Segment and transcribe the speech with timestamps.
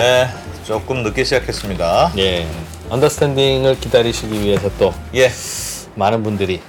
[0.00, 0.28] 네,
[0.64, 2.12] 조금 늦게 시작했습니다.
[2.18, 2.46] 예.
[2.90, 5.30] 언더스탠딩을 기다리시기 위해서 또 예,
[5.94, 6.60] 많은 분들이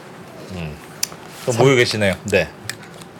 [1.46, 2.16] 또 모여 계시네요.
[2.26, 2.48] 네.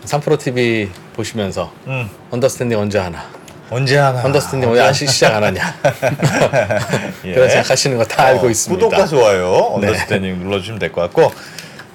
[0.06, 3.26] 3프로 TV 보시면서 음, 언더스탠딩 언제 하나?
[3.72, 4.24] 언제 하나?
[4.24, 5.76] 언더스탠딩 왜 아직 시작 안 하냐?
[7.26, 7.34] 예.
[7.34, 8.86] 그런 생각하시는 거 다 알고 어, 있습니다.
[8.86, 9.88] 구독과 좋아요, 네.
[9.88, 11.32] 언더스탠딩 눌러주시면 될 것 같고.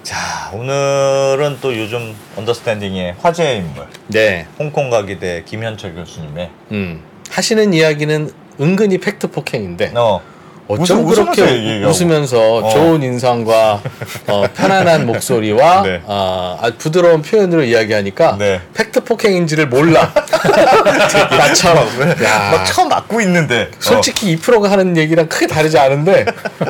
[0.02, 4.46] 자, 오늘은 또 요즘 언더스탠딩의 화제의 인물, 네.
[4.58, 7.02] 홍콩 과기대 김현철 교수님의 음.
[7.30, 8.30] 하시는 이야기는
[8.60, 10.20] 은근히 팩트 폭행인데 어,
[10.68, 11.88] 어쩜 웃음- 그렇게 웃으면서.
[11.88, 12.70] 웃으면서 어.
[12.70, 13.82] 좋은 인상과
[14.28, 16.00] 어, 편안한 목소리와 네.
[16.04, 18.60] 어, 부드러운 표현으로 이야기하니까 네.
[18.74, 20.12] 팩트 폭행인지를 몰라.
[21.30, 21.86] 나처럼.
[22.24, 23.70] 야, 막 처음 맞고 있는데.
[23.78, 26.24] 솔직히 2%가 하는 얘기랑 크게 다르지 않은데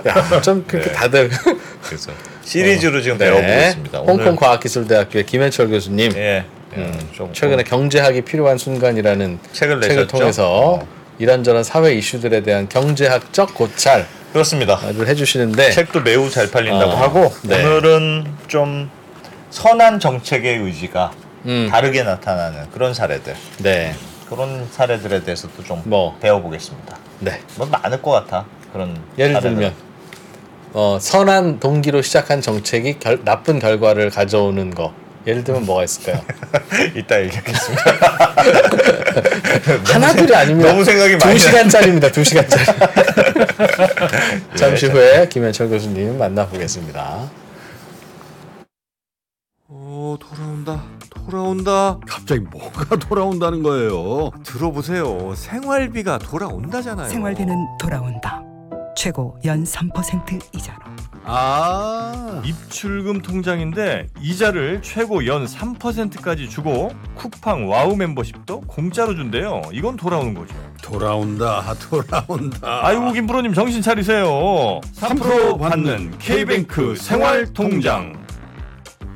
[0.07, 0.95] 야, 좀 그렇게 네.
[0.95, 2.11] 다들 어, 그래서
[2.45, 3.27] 시리즈로 지금 네.
[3.27, 3.99] 배워보고 있습니다.
[4.01, 6.45] 홍콩 과학기술대학교의 김현철 교수님 예,
[7.13, 10.07] 좀 최근에 경제학이 필요한 순간이라는 책을 책을?
[10.07, 10.87] 통해서 어.
[11.19, 14.77] 이런저런 사회 이슈들에 대한 경제학적 고찰을 그렇습니다.
[14.79, 17.65] 해주시는데 책도 매우 잘 팔린다고 어, 하고 네.
[17.65, 18.91] 오늘은 좀
[19.51, 21.13] 선한 정책의 의지가
[21.47, 21.69] 음.
[21.71, 23.95] 다르게 나타나는 그런 사례들 네,
[24.29, 26.17] 그런 사례들에 대해서도 좀 뭐.
[26.21, 26.97] 배워보겠습니다.
[27.21, 27.41] 네.
[27.57, 29.55] 뭐 많을 것 같아 그런 예를 사례들은.
[29.57, 29.75] 들면
[30.73, 34.95] 어, 선한 동기로 시작한 정책이 결, 나쁜 결과를 가져오는 거.
[35.27, 36.23] 예를 들면 뭐가 있을까요?
[36.97, 37.83] 이따 얘기하겠습니다.
[39.93, 40.71] 하나둘이 아닙니다.
[40.73, 42.11] 너무 생각이 두 많이 시간짜리입니다.
[42.11, 42.65] 두 시간짜리.
[44.57, 44.91] 잠시 예.
[44.91, 47.31] 후에 김현철 교수님 만나보겠습니다.
[49.69, 54.31] 오 돌아온다 돌아온다 갑자기 뭐가 돌아온다는 거예요?
[54.43, 58.43] 들어보세요 생활비가 돌아온다잖아요 생활비는 돌아온다.
[58.97, 60.90] 최고 연 3% 이자로.
[61.25, 69.63] 아, 입출금 통장인데 이자를 최고 연 3%까지 주고 쿠팡 와우 멤버십도 공짜로 준대요.
[69.73, 70.55] 이건 돌아오는 거죠.
[70.83, 72.81] 돌아온다, 돌아온다.
[72.87, 74.25] 아이고 김프로님 정신 차리세요.
[74.97, 78.20] 3% 받는 K뱅크 생활 통장.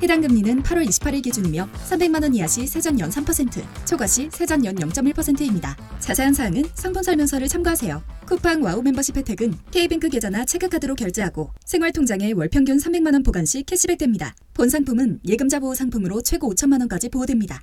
[0.01, 4.65] 해당 금리는 8월 28일 기준이며 300만 원 이하 시 세전 연 3%, 초과 시 세전
[4.65, 5.75] 연 0.1%입니다.
[5.99, 8.03] 자세한 사항은 상품 설명서를 참고하세요.
[8.27, 13.63] 쿠팡 와우 멤버십 혜택은 K뱅크 계좌나 체크카드로 결제하고 생활통장에 월 평균 300만 원 보관 시
[13.63, 14.35] 캐시백 됩니다.
[14.53, 17.61] 본 상품은 예금자 보호 상품으로 최고 5천만 원까지 보호됩니다.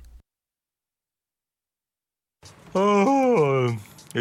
[2.73, 3.67] 어,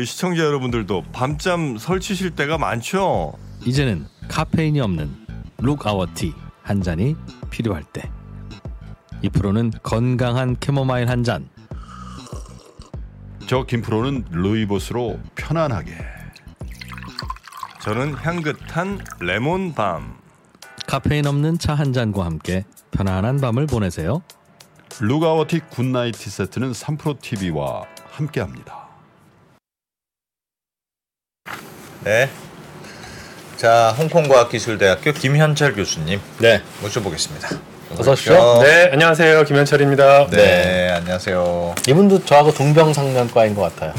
[0.04, 3.32] 시청자 여러분들도 밤잠 설치실 때가 많죠.
[3.64, 5.10] 이제는 카페인이 없는
[5.58, 7.16] 룩아워티 한 잔이
[7.50, 8.10] 필요할 때.
[9.22, 11.48] 이 프로는 건강한 캐모마일 한 잔.
[13.46, 15.92] 저 김프로는 루이보스로 편안하게.
[17.82, 20.16] 저는 향긋한 레몬 밤.
[20.86, 24.22] 카페인 없는 차 한 잔과 함께 편안한 밤을 보내세요.
[25.00, 28.88] 루가워티 굿나이티 세트는 3프로 TV와 함께합니다.
[32.04, 32.28] 네.
[33.62, 36.60] 자, 홍콩과학기술대학교 김현철 교수님 네.
[36.80, 37.48] 모셔보겠습니다.
[37.96, 38.60] 어서 오십시오.
[38.60, 39.44] 네, 안녕하세요.
[39.44, 40.26] 김현철입니다.
[40.30, 41.76] 네, 안녕하세요.
[41.86, 43.92] 이분도 저하고 동병상련과인 것 같아요.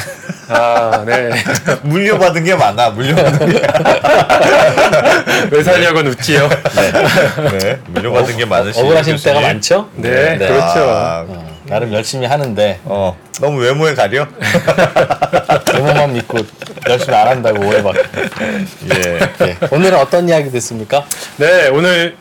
[0.49, 1.29] 아, 네.
[1.83, 3.61] 물려받은 게 많아, 물려받은 게.
[5.55, 6.49] 왜 사냐고는 웃지요.
[6.49, 9.87] 네, 물려받은 게 많으시 억울하신 때가 많죠?
[9.95, 10.45] 네, 네.
[10.45, 10.79] 그렇죠.
[10.89, 14.27] 아, 어, 나름 열심히 하는데 어, 너무 외모에 가려?
[15.73, 16.39] 외모만 믿고
[16.89, 17.99] 열심히 안 한다고 오해받고.
[18.95, 19.19] 예.
[19.39, 19.57] 네.
[19.71, 21.05] 오늘은 어떤 이야기 됐습니까?
[21.37, 22.15] 네, 오늘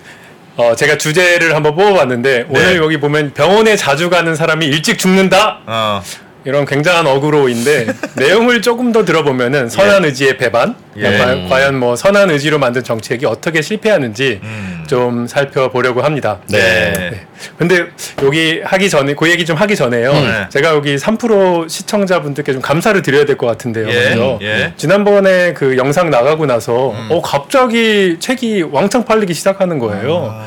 [0.56, 5.60] 어, 제가 주제를 한번 뽑아봤는데 오늘 여기 보면 병원에 자주 가는 사람이 일찍 죽는다.
[5.66, 6.03] 어,
[6.44, 7.86] 이런 굉장한 어그로인데
[8.16, 11.16] 내용을 조금 더 들어보면은 선한 의지의 배반, 예.
[11.19, 14.84] 과- 과연 뭐 선한 의지로 만든 정책이 어떻게 실패하는지 음.
[14.88, 16.38] 좀 살펴보려고 합니다.
[16.48, 17.26] 네.
[17.56, 17.86] 근데
[18.22, 20.12] 여기 하기 전에 그 얘기 좀 하기 전에요.
[20.12, 20.47] 네.
[20.50, 23.89] 제가 여기 3프로 시청자분들께 좀 감사를 드려야 될 것 같은데요.
[23.89, 24.39] 예, 먼저.
[24.42, 24.72] 예.
[24.77, 27.09] 지난번에 그 영상 나가고 나서 음.
[27.10, 30.28] 어 갑자기 책이 왕창 팔리기 시작하는 거예요.
[30.33, 30.44] 아.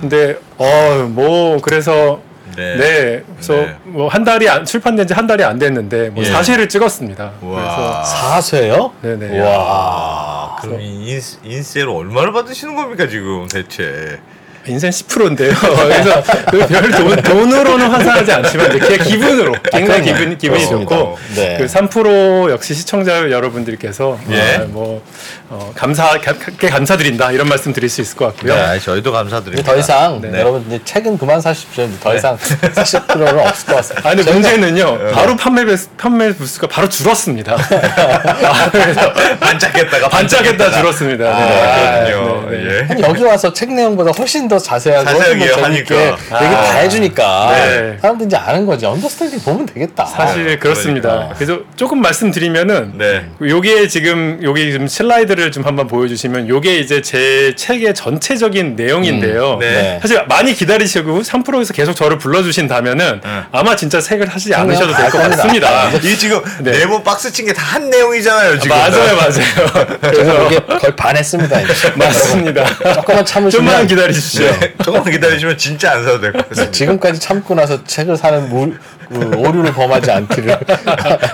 [0.00, 2.20] 근데 어 뭐 그래서
[2.60, 2.76] 네.
[2.76, 3.76] 네, 그래서 네.
[3.84, 6.28] 뭐한 달이 안, 출판된 지 한 달이 안 됐는데 뭐 예.
[6.28, 7.32] 사실을 찍었습니다.
[7.40, 8.04] 와.
[8.04, 8.92] 사세요?
[9.00, 9.40] 그래서 네네.
[9.40, 10.56] 와.
[10.60, 14.20] 그럼 이 인, 인세를 얼마를 받으시는 겁니까, 지금 대체?
[14.66, 15.54] 인생 10%인데요.
[15.58, 20.96] 그래서 그별 돈, 돈으로는 환산하지 않지만 이제 기분으로 굉장히 기분 기분이 그렇습니다.
[20.96, 21.58] 좋고 네.
[21.60, 24.56] 그3% 역시 시청자 여러분들께서 예.
[24.56, 25.02] 아, 뭐
[25.48, 28.54] 어, 감사 가- 게 감사드린다 이런 말씀 드릴 수 있을 것 같고요.
[28.54, 29.72] 네, 저희도 감사드립니다.
[29.72, 30.38] 더 이상 네.
[30.40, 31.88] 여러분 이제 책은 그만 사십시오.
[32.00, 32.36] 더 이상
[32.74, 34.08] 사실 필요는 없을 것 같습니다.
[34.08, 34.32] 아 근데 네.
[34.32, 35.10] 문제는요.
[35.12, 37.54] 바로 판매 배- 판매 부수가 바로 줄었습니다.
[37.56, 41.24] 아, 그래서 반짝했다가 반짝했다 줄었습니다.
[41.24, 41.62] 네.
[41.62, 42.50] 아, 그렇군요.
[42.50, 42.70] 네, 네.
[42.80, 42.86] 예.
[42.90, 45.94] 아니, 여기 와서 책 내용보다 훨씬 더 자세하고 자세하게 재밌게 하니까.
[46.42, 46.62] 얘기 아.
[46.64, 47.96] 다 해주니까 네.
[48.00, 48.84] 사람들이 이제 아는 거지.
[48.84, 50.04] 언더스탠딩 보면 되겠다.
[50.04, 51.08] 사실 그렇습니다.
[51.08, 51.34] 그러니까.
[51.36, 53.26] 그래서 조금 말씀드리면은 네.
[53.40, 59.54] 요게 지금 요게 지금 슬라이드를 좀 한번 보여주시면 요게 이제 제 책의 전체적인 내용인데요.
[59.54, 59.98] 음, 네.
[60.02, 63.20] 사실 많이 기다리시고 3프로에서 계속 저를 불러주신다면 네.
[63.52, 65.18] 아마 진짜 책을 하시지 않으셔도 될 것.
[65.30, 65.90] 같습니다.
[65.92, 66.72] 이게 지금 네.
[66.72, 68.76] 네모 박스 친 게 다 한 내용이잖아요 지금.
[68.76, 69.86] 맞아요, 맞아요.
[70.00, 71.60] 그래서 이게 거의 반했습니다.
[71.60, 71.92] 이제.
[71.94, 72.64] 맞습니다.
[72.94, 74.39] 조금만 참으시면 좀만 기다리십시오.
[74.40, 74.74] 네.
[74.82, 76.72] 조금만 기다리시면 진짜 안 사도 될 것 같습니다.
[76.72, 80.58] 지금까지 참고 나서 책을 사는 물, 그 오류를 범하지 않기를.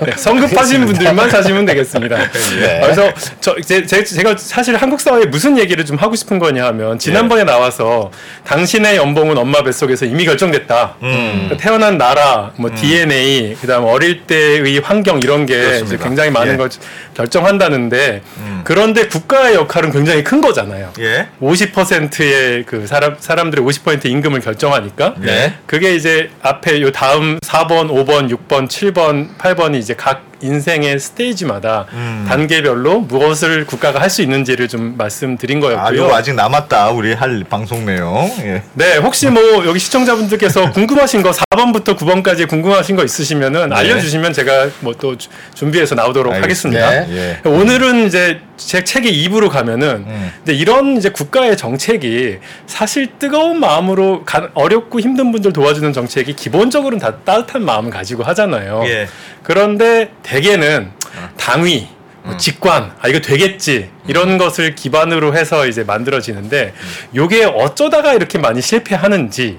[0.06, 2.16] 네, 성급하신 분들만 사시면 되겠습니다.
[2.16, 2.80] 네.
[2.82, 6.98] 그래서 저 제, 제, 제가 사실 한국 사회에 무슨 얘기를 좀 하고 싶은 거냐 하면
[6.98, 8.10] 지난번에 나와서
[8.44, 10.94] 당신의 연봉은 엄마 뱃속에서 이미 결정됐다.
[11.02, 11.32] 음.
[11.46, 15.82] 그러니까 태어난 나라, 뭐 DNA, 그다음 어릴 때의 환경 이런 게.
[16.02, 16.56] 굉장히 많은 예.
[16.56, 16.68] 걸
[17.14, 18.60] 결정한다는데 음.
[18.64, 20.92] 그런데 국가의 역할은 굉장히 큰 거잖아요.
[21.00, 21.28] 예.
[21.40, 25.54] 50%의 그 사람 사람들의 50% 임금을 결정하니까 네.
[25.66, 31.86] 그게 이제 앞에 요 다음 4 번, 5번, 6번, 7번, 8번이 이제 각 인생의 스테이지마다
[31.92, 32.24] 음.
[32.28, 36.06] 단계별로 무엇을 국가가 할 수 있는지를 좀 말씀드린 아, 거였고요.
[36.06, 36.90] 이거 아직 남았다.
[36.90, 38.30] 우리 할 방송 내용.
[38.40, 38.62] 예.
[38.74, 43.74] 네, 혹시 뭐 여기 시청자분들께서 궁금하신 거 4번부터 9번까지 궁금하신 거 있으시면은 네.
[43.76, 45.14] 알려주시면 제가 뭐 또
[45.54, 46.86] 준비해서 나오도록 알겠습니다.
[46.86, 47.14] 하겠습니다.
[47.20, 47.40] 예.
[47.44, 50.32] 오늘은 이제 제 책의 2부로 가면은 음.
[50.38, 56.98] 근데 이런 이제 국가의 정책이 사실 뜨거운 마음으로 가- 어렵고 힘든 분들 도와주는 정책이 기본적으로는
[56.98, 58.82] 다 따뜻한 마음을 가지고 하잖아요.
[58.86, 59.06] 예.
[59.42, 60.90] 그런데 대개는
[61.36, 61.86] 당위,
[62.22, 66.74] 뭐 직관, 아 이거 되겠지 이런 것을 기반으로 해서 이제 만들어지는데
[67.14, 69.58] 요게 어쩌다가 이렇게 많이 실패하는지.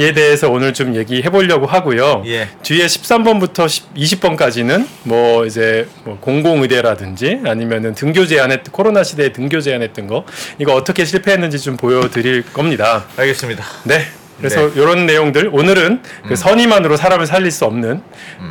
[0.00, 2.22] 에 대해서 오늘 좀 얘기해 보려고 하고요.
[2.26, 2.48] 예.
[2.62, 3.66] 뒤에 13번부터
[3.96, 10.24] 20번까지는 뭐 이제 뭐 공공의대라든지 아니면은 등교 제한했 코로나 시대에 등교 제한했던 거
[10.60, 13.06] 이거 어떻게 실패했는지 좀 보여드릴 겁니다.
[13.16, 13.64] 알겠습니다.
[13.86, 14.04] 네.
[14.38, 14.80] 그래서 네.
[14.80, 18.02] 이런 내용들 오늘은 그 선의만으로 사람을 살릴 수 없는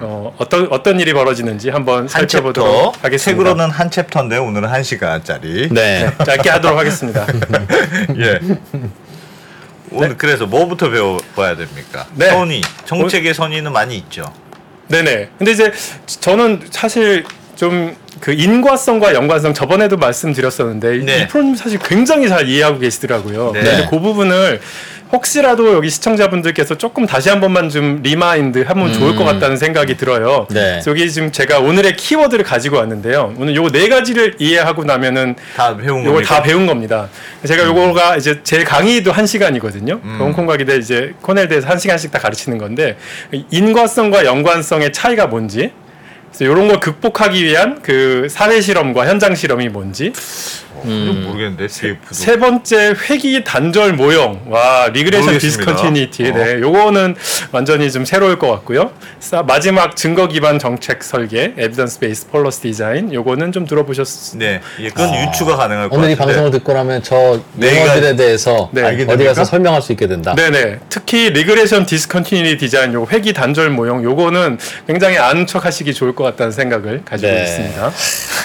[0.01, 3.05] 어, 어떤 어떤 일이 벌어지는지 한번 한 살펴보도록 챕터.
[3.05, 3.17] 하겠습니다.
[3.17, 5.69] 책으로는 한 챕터인데 오늘은 한 시간짜리.
[5.71, 6.11] 네.
[6.25, 7.25] 짧게 하도록 하겠습니다.
[8.19, 8.39] 예.
[9.91, 12.05] 오늘 그래서 뭐부터 배워봐야 됩니까?
[12.15, 12.29] 네.
[12.29, 12.61] 선의.
[12.85, 14.31] 정책의 선의는 많이 있죠.
[14.89, 15.29] 네네.
[15.37, 15.71] 근데 이제
[16.05, 17.23] 저는 사실
[17.55, 21.21] 좀 그 인과성과 연관성 저번에도 말씀드렸었는데 네.
[21.21, 23.51] 이 프로님 사실 굉장히 잘 이해하고 계시더라고요.
[23.53, 23.61] 네.
[23.61, 24.59] 근데 그 부분을
[25.11, 30.47] 혹시라도 여기 시청자분들께서 조금 다시 한 번만 좀 remind 하면 좋을 것 같다는 생각이 들어요.
[30.49, 30.81] 네.
[30.85, 33.33] 여기 지금 제가 오늘의 키워드를 가지고 왔는데요.
[33.37, 36.35] 오늘 요 네 가지를 이해하고 나면은 다 배운 요걸 겁니까?
[36.35, 37.09] 다 배운 겁니다.
[37.45, 39.99] 제가 요거가 이제 제 강의도 한 시간이거든요.
[40.03, 40.17] 음.
[40.19, 42.97] 홍콩 과기대 이제 코넬대에서 한 시간씩 다 가르치는 건데
[43.51, 45.71] 인과성과 연관성의 차이가 뭔지,
[46.39, 50.11] 이런 걸 극복하기 위한 그 사회 실험과 현장 실험이 뭔지,
[50.85, 51.23] 음.
[51.25, 52.07] 모르겠는데 CF도.
[52.11, 55.71] 세 번째 회귀 단절 모형 와 regression 모르겠습니다.
[55.73, 56.33] discontinuity 어.
[56.33, 57.15] 네 요거는
[57.51, 63.13] 완전히 좀 새로울 것 같고요 사- 마지막 증거 기반 정책 설계 evidence based policy design
[63.13, 64.61] 요거는 좀 들어보셨 네.
[64.79, 66.15] 예, 그건 유추가 가능할 것 오늘 이.
[66.15, 67.41] 방송을 듣고 나면 저 네
[67.81, 68.83] 용어들에 대해서 네.
[68.83, 69.43] 알게 어디 가서 됩니까?
[69.45, 70.35] 설명할 수 있게 된다.
[70.35, 74.57] 네네 특히 regression discontinuity design 요거 회귀 단절 모형 요거는
[74.87, 77.43] 굉장히 아는 척 하시기 좋을 것 같다는 생각을 가지고 네.
[77.43, 77.91] 있습니다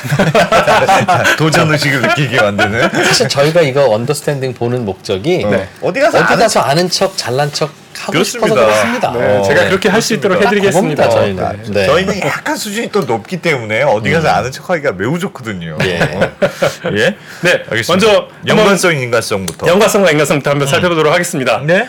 [1.38, 2.90] 도전 의식을 느끼 게 만드는.
[3.04, 5.68] 사실 저희가 이거 언더스탠딩 보는 목적이 네.
[5.80, 8.46] 어디 가서 어디 아는 가서 아는 척 잘난 척 하고 그렇습니다.
[8.48, 9.12] 싶어서 그렇습니다.
[9.12, 11.72] 네, 어, 제가 그렇게 할 수 있도록 딱 해드리겠습니다 그겁니다, 저희는.
[11.72, 11.80] 네.
[11.80, 11.86] 네.
[11.86, 15.76] 저희는 약간 수준이 또 높기 때문에 어디 가서 아는 척하기가 매우 좋거든요.
[15.84, 16.00] 예.
[16.96, 17.16] 예.
[17.42, 17.86] 네, 알겠습니다.
[17.88, 19.66] 먼저 연관성 인과성부터.
[19.68, 21.86] 연관성과 인과성부터 한번 살펴보도록 하겠습니다 네.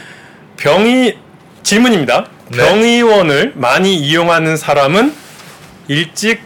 [0.58, 1.18] 병의
[1.64, 2.26] 질문입니다.
[2.50, 2.58] 네.
[2.58, 5.16] 병의원을 많이 이용하는 사람은
[5.88, 6.42] 일찍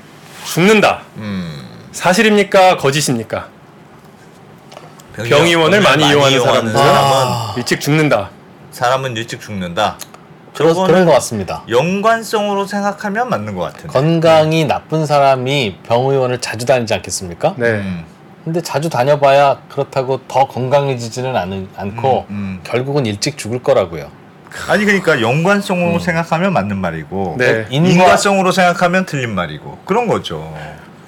[0.46, 1.02] 죽는다.
[1.18, 1.68] 음.
[1.92, 2.78] 사실입니까?
[2.78, 3.50] 거짓입니까?
[5.24, 8.30] 병의원을 많이 이용하는 사람은 사람은 일찍 죽는다.
[8.72, 9.98] 사람은 일찍 죽는다.
[10.56, 11.64] 그런, 저거는 그런 것 같습니다.
[11.70, 13.88] 연관성으로 생각하면 맞는 것 같은데.
[13.88, 17.54] 건강이 나쁜 사람이 병의원을 자주 다니지 않겠습니까?
[17.58, 17.68] 네.
[17.74, 18.06] 음.
[18.44, 22.60] 근데 자주 다녀봐야 그렇다고 더 건강해지지는 않, 않고 음, 음.
[22.64, 24.10] 결국은 일찍 죽을 거라고요.
[24.70, 27.66] 아니 그러니까 연관성으로 생각하면 맞는 말이고 네.
[27.70, 30.56] 인과- 인과성으로 생각하면 틀린 말이고 그런 거죠.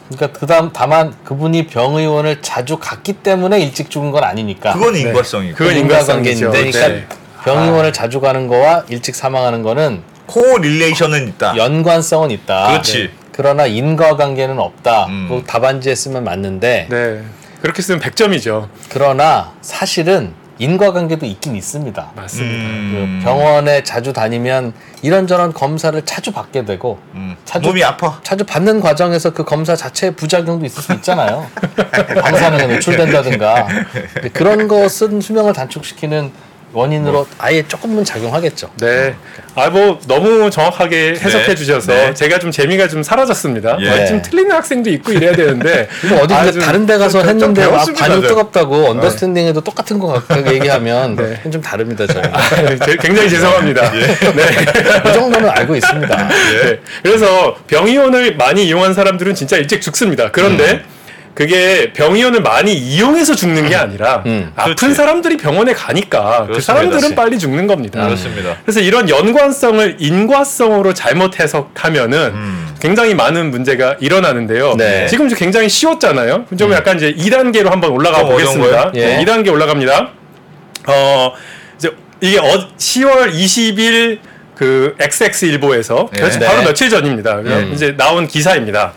[0.10, 4.74] 그러니까 그다음 다만 그분이 병의원을 자주 갔기 때문에 일찍 죽은 건 아니니까.
[4.74, 6.48] 그건 인과성이고 그건 인과관계인데.
[6.50, 7.08] 그러니까 네.
[7.44, 11.56] 병의원을 자주 가는 거와 일찍 사망하는 거는 코릴레이션은 있다.
[11.58, 12.70] 연관성은 있다.
[12.70, 13.12] 그렇지.
[13.32, 15.06] 그러나 인과관계는 없다.
[15.06, 15.28] 음.
[15.30, 17.24] 그 답안지에 쓰면 맞는데 네.
[17.62, 18.68] 그렇게 쓰면 100점이죠.
[18.90, 22.12] 그러나 사실은 인과관계도 있긴 있습니다.
[22.16, 22.70] 맞습니다.
[22.70, 23.20] 음.
[23.22, 27.36] 그 병원에 자주 다니면 이런저런 검사를 자주 받게 되고 음.
[27.46, 28.20] 자주- 몸이 아파.
[28.24, 31.48] 자주 받는 과정에서 그 검사 자체의 부작용도 있을 수 있잖아요.
[32.22, 33.68] 방사능에 노출된다든가
[34.34, 36.32] 그런 것은 수명을 단축시키는
[36.72, 38.70] 원인으로 아예 조금은 작용하겠죠.
[38.80, 39.16] 네.
[39.56, 41.56] 아, 뭐, 너무 정확하게 해석해 네.
[41.56, 42.14] 주셔서 네.
[42.14, 43.78] 제가 좀 재미가 좀 사라졌습니다.
[43.82, 43.90] 예.
[43.90, 45.88] 어, 좀 틀리는 학생도 있고 이래야 되는데.
[46.22, 48.28] 어디 아, 근데 좀- 다른 데 가서 좀- 좀 했는데 막 배웠습니다, 반응 네.
[48.28, 51.42] 뜨겁다고 언더스탠딩에도 똑같은 거 같다고 얘기하면 네.
[51.52, 52.24] 좀 다릅니다 저희.
[52.86, 53.92] 제- 굉장히 죄송합니다.
[53.96, 54.00] 예.
[54.00, 54.66] 네.
[55.04, 56.28] 그 정도는 알고 있습니다.
[56.28, 56.80] 네.
[57.04, 60.30] 그래서 병이온을 많이 이용한 사람들은 진짜 일찍 죽습니다.
[60.32, 60.99] 그런데 음.
[61.40, 64.94] 그게 병이온을 많이 이용해서 죽는 게 아니라 음, 아픈 그렇지.
[64.94, 66.62] 사람들이 병원에 가니까 그 그렇습니다.
[66.62, 67.16] 사람들은 그렇지.
[67.16, 68.04] 빨리 죽는 겁니다.
[68.04, 68.58] 그렇습니다.
[68.66, 72.76] 그래서 이런 연관성을 인과성으로 잘못 해석하면은 음.
[72.82, 74.76] 굉장히 많은 문제가 일어나는데요.
[74.76, 75.08] 네.
[75.08, 76.46] 지금 굉장히 쉬웠잖아요.
[76.58, 78.92] 좀 약간 이제 2단계로 한번 올라가 좀 어려운 보겠습니다.
[78.92, 78.92] 거예요?
[78.96, 79.16] 예.
[79.16, 80.10] 네, 2단계 올라갑니다.
[80.88, 81.34] 어,
[81.78, 84.20] 이제 이게 어, 10월 20일
[84.60, 86.28] 그 XX 일보에서 예.
[86.28, 86.46] 네.
[86.46, 87.36] 바로 며칠 전입니다.
[87.38, 87.72] 음.
[87.74, 88.92] 이제 나온 기사입니다.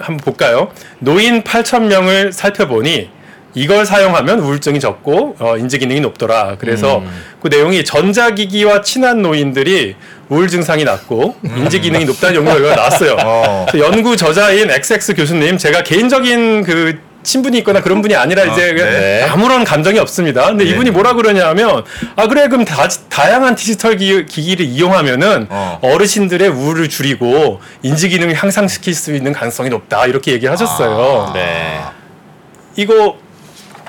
[0.00, 0.72] 한번 볼까요?
[0.98, 3.08] 노인 8천 명을 살펴보니
[3.54, 6.56] 이걸 사용하면 우울증이 적고 어, 인지 기능이 높더라.
[6.58, 7.08] 그래서 음.
[7.40, 9.94] 그 내용이 전자기기와 친한 노인들이
[10.30, 13.16] 우울 증상이 낮고 인지 기능이 높다는 연구 결과가 나왔어요.
[13.24, 13.66] 어.
[13.78, 19.22] 연구 저자인 XX 교수님, 제가 개인적인 그 친분이 있거나 그런 분이 아니라 이제 그냥 네.
[19.28, 20.46] 아무런 감정이 없습니다.
[20.46, 20.70] 근데 네.
[20.70, 21.84] 이분이 뭐라 그러냐면
[22.16, 25.78] 아 그래 그럼 다, 다양한 디지털 기, 기기를 이용하면은 어.
[25.82, 25.98] 어.
[25.98, 31.26] 르신들의 우울을 줄이고 인지 기능을 향상시킬 수 있는 가능성이 높다 이렇게 얘기하셨어요.
[31.28, 31.32] 아.
[31.34, 31.80] 네.
[32.76, 33.18] 이거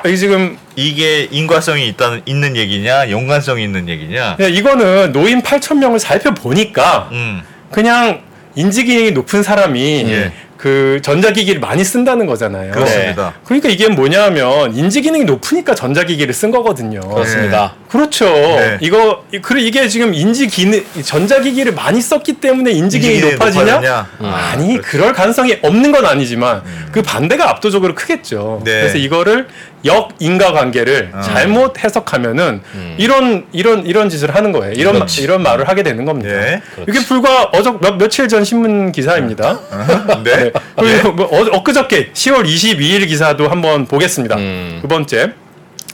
[0.05, 4.35] 이 지금 이게 인과성이 있다는 있는 얘기냐, 연관성이 있는 얘기냐?
[4.37, 7.41] 그냥 이거는 노인 8천 명을 살펴보니까 음.
[7.71, 8.21] 그냥
[8.55, 10.31] 인지 기능이 높은 사람이 예.
[10.59, 12.73] 그 전자기기를 많이 쓴다는 거잖아요.
[12.73, 13.33] 그렇습니다.
[13.45, 16.99] 그러니까 이게 뭐냐면 인지 기능이 높으니까 전자기기를 쓴 거거든요.
[16.99, 17.75] 그렇습니다.
[17.87, 18.25] 그렇죠.
[18.25, 18.77] 네.
[18.81, 24.07] 이거 이- 그래 이게 지금 인지 기능 전자기기를 많이 썼기 때문에 인지 기능이 높아지냐?
[24.19, 24.25] 음.
[24.25, 26.61] 아니 그럴 가능성이 없는 건 아니지만
[26.91, 28.61] 그 반대가 압도적으로 크겠죠.
[28.65, 28.81] 네.
[28.81, 29.47] 그래서 이거를
[29.85, 31.21] 역 인과 관계를 어.
[31.21, 32.95] 잘못 해석하면 음.
[32.97, 34.73] 이런 이런 이런 짓을 하는 거예요.
[34.73, 35.21] 이런 그렇지.
[35.23, 36.29] 이런 말을 하게 되는 겁니다.
[36.35, 36.61] 예.
[36.85, 39.57] 이게 불과 어저 몇 며칠 전 신문 기사입니다.
[40.25, 40.48] 네.
[40.53, 41.01] 네.
[41.01, 44.35] 그리고 뭐 어, 엊그저께 10월 22일 기사도 한번 보겠습니다.
[44.37, 44.79] 음.
[44.81, 45.33] 두 번째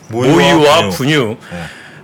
[0.09, 0.91] 모유와 모유와 분유.
[0.91, 1.37] 분유.
[1.51, 1.57] 네.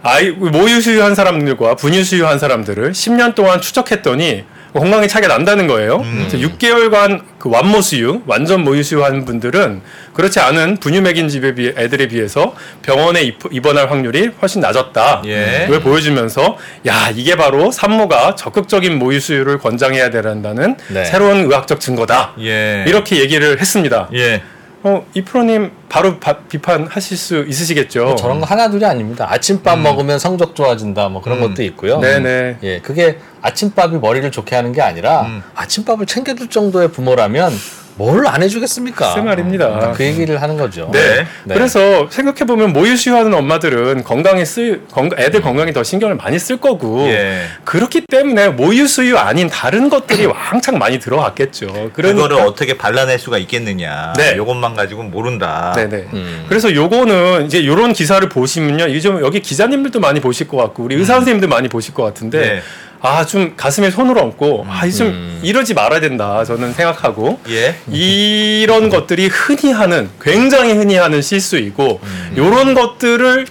[0.03, 4.43] 아이 모유 수유한 사람들과 분유 수유한 사람들을 10년 동안 추적했더니
[4.79, 5.97] 건강에 차이가 난다는 거예요.
[5.97, 6.25] 음.
[6.29, 9.81] 그래서 6개월간 그 완모 수유, 완전 모유 수유한 분들은
[10.13, 15.23] 그렇지 않은 분유 먹인 집에 비해 애들에 비해서 병원에 입- 입원할 확률이 훨씬 낮았다.
[15.25, 15.65] 예.
[15.67, 21.03] 이걸 보여주면서 야 이게 바로 산모가 적극적인 모유 수유를 권장해야 된다는 네.
[21.05, 22.33] 새로운 의학적 증거다.
[22.39, 22.85] 예.
[22.87, 24.07] 이렇게 얘기를 했습니다.
[24.13, 24.41] 예.
[24.83, 28.03] 어, 이 프로님 바로 바- 비판하실 수 있으시겠죠?
[28.05, 29.27] 뭐 저런 거 하나둘이 아닙니다.
[29.29, 31.49] 아침밥 먹으면 성적 좋아진다 뭐 그런 음.
[31.49, 31.99] 것도 있고요.
[31.99, 32.57] 네네.
[32.63, 35.43] 예, 그게 아침밥이 머리를 좋게 하는 게 아니라 음.
[35.55, 37.51] 아침밥을 챙겨줄 정도의 부모라면
[37.97, 39.13] 뭘 안 해주겠습니까?
[39.13, 39.91] 글쎄 말입니다.
[39.93, 40.89] 그 얘기를 하는 거죠.
[40.93, 41.25] 네.
[41.43, 41.53] 네.
[41.53, 46.57] 그래서 생각해 보면 모유 수유하는 엄마들은 건강에 쓸 건강, 애들 건강에 더 신경을 많이 쓸
[46.57, 47.43] 거고 예.
[47.63, 51.91] 그렇기 때문에 모유 수유 아닌 다른 것들이 왕창 많이 들어갔겠죠.
[51.93, 54.13] 그러니까 그거를 어떻게 발라낼 수가 있겠느냐.
[54.17, 54.35] 네.
[54.37, 55.73] 요것만 가지고는 모른다.
[55.75, 56.05] 네네.
[56.13, 56.45] 음.
[56.47, 58.99] 그래서 요거는 이제 요런 기사를 보시면요.
[59.01, 62.61] 좀 여기 기자님들도 많이 보실 것 같고 우리 의사 선생님들 많이 보실 것 같은데 네.
[63.03, 65.39] 아 좀 가슴에 손을 얹고 아좀 음.
[65.41, 67.75] 이러지 말아야 된다 저는 생각하고 예.
[67.91, 72.33] 이런 것들이 흔히 하는 굉장히 흔히 하는 실수이고 음.
[72.37, 73.47] 요런 것들을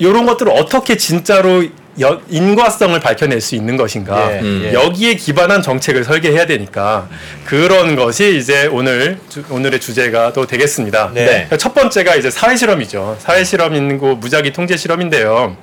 [0.00, 1.64] 요런 것들을 어떻게 진짜로
[2.00, 4.62] 여- 인과성을 밝혀낼 수 있는 것인가 예, 음.
[4.66, 4.74] 예.
[4.74, 7.08] 여기에 기반한 정책을 설계해야 되니까
[7.46, 11.10] 그런 것이 이제 오늘 주- 오늘의 주제가 또 되겠습니다.
[11.14, 11.48] 네.
[11.58, 13.16] 첫 번째가 이제 사회 실험이죠.
[13.18, 15.56] 사회 실험인 거 무작위 통제 실험인데요.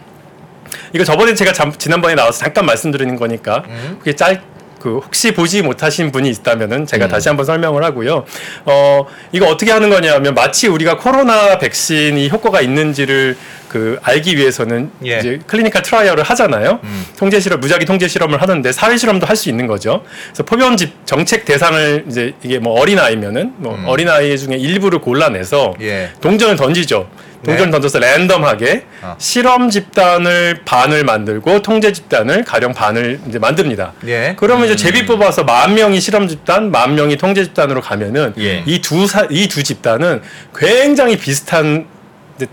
[0.94, 3.96] 이거 저번에 제가 잠- 지난번에 나와서 잠깐 말씀드리는 거니까 음.
[4.00, 4.42] 그게 짤.
[4.80, 7.10] 그 혹시 보지 못하신 분이 있다면은 제가 음.
[7.10, 8.26] 다시 한번 설명을 하고요.
[8.66, 13.38] 어 이거 어떻게 하는 거냐면 마치 우리가 코로나 백신이 효과가 있는지를
[13.74, 15.18] 그 알기 위해서는 예.
[15.18, 16.80] 이제 clinical trial을 하잖아요.
[16.84, 17.06] 음.
[17.18, 20.04] 통제 실험, 무작위 통제 실험을 하는데 사회 실험도 할 수 있는 거죠.
[20.28, 23.86] 그래서 표본 집 정책 대상을 이제 이게 뭐 어린 아이면은 뭐 음.
[23.88, 26.12] 어린 아이 중에 일부를 골라내서 예.
[26.22, 27.10] 동전을 던지죠.
[27.44, 27.72] 동전을 네.
[27.72, 29.16] 던져서 랜덤하게 어.
[29.18, 33.94] 실험 집단을 반을 만들고 통제 집단을 가령 반을 이제 만듭니다.
[34.06, 34.36] 예.
[34.38, 38.62] 그러면 이제 제비 뽑아서 만 명이 실험 집단, 만 명이 통제 집단으로 가면은 예.
[38.68, 40.22] 이두 이 두 집단은
[40.56, 41.88] 굉장히 비슷한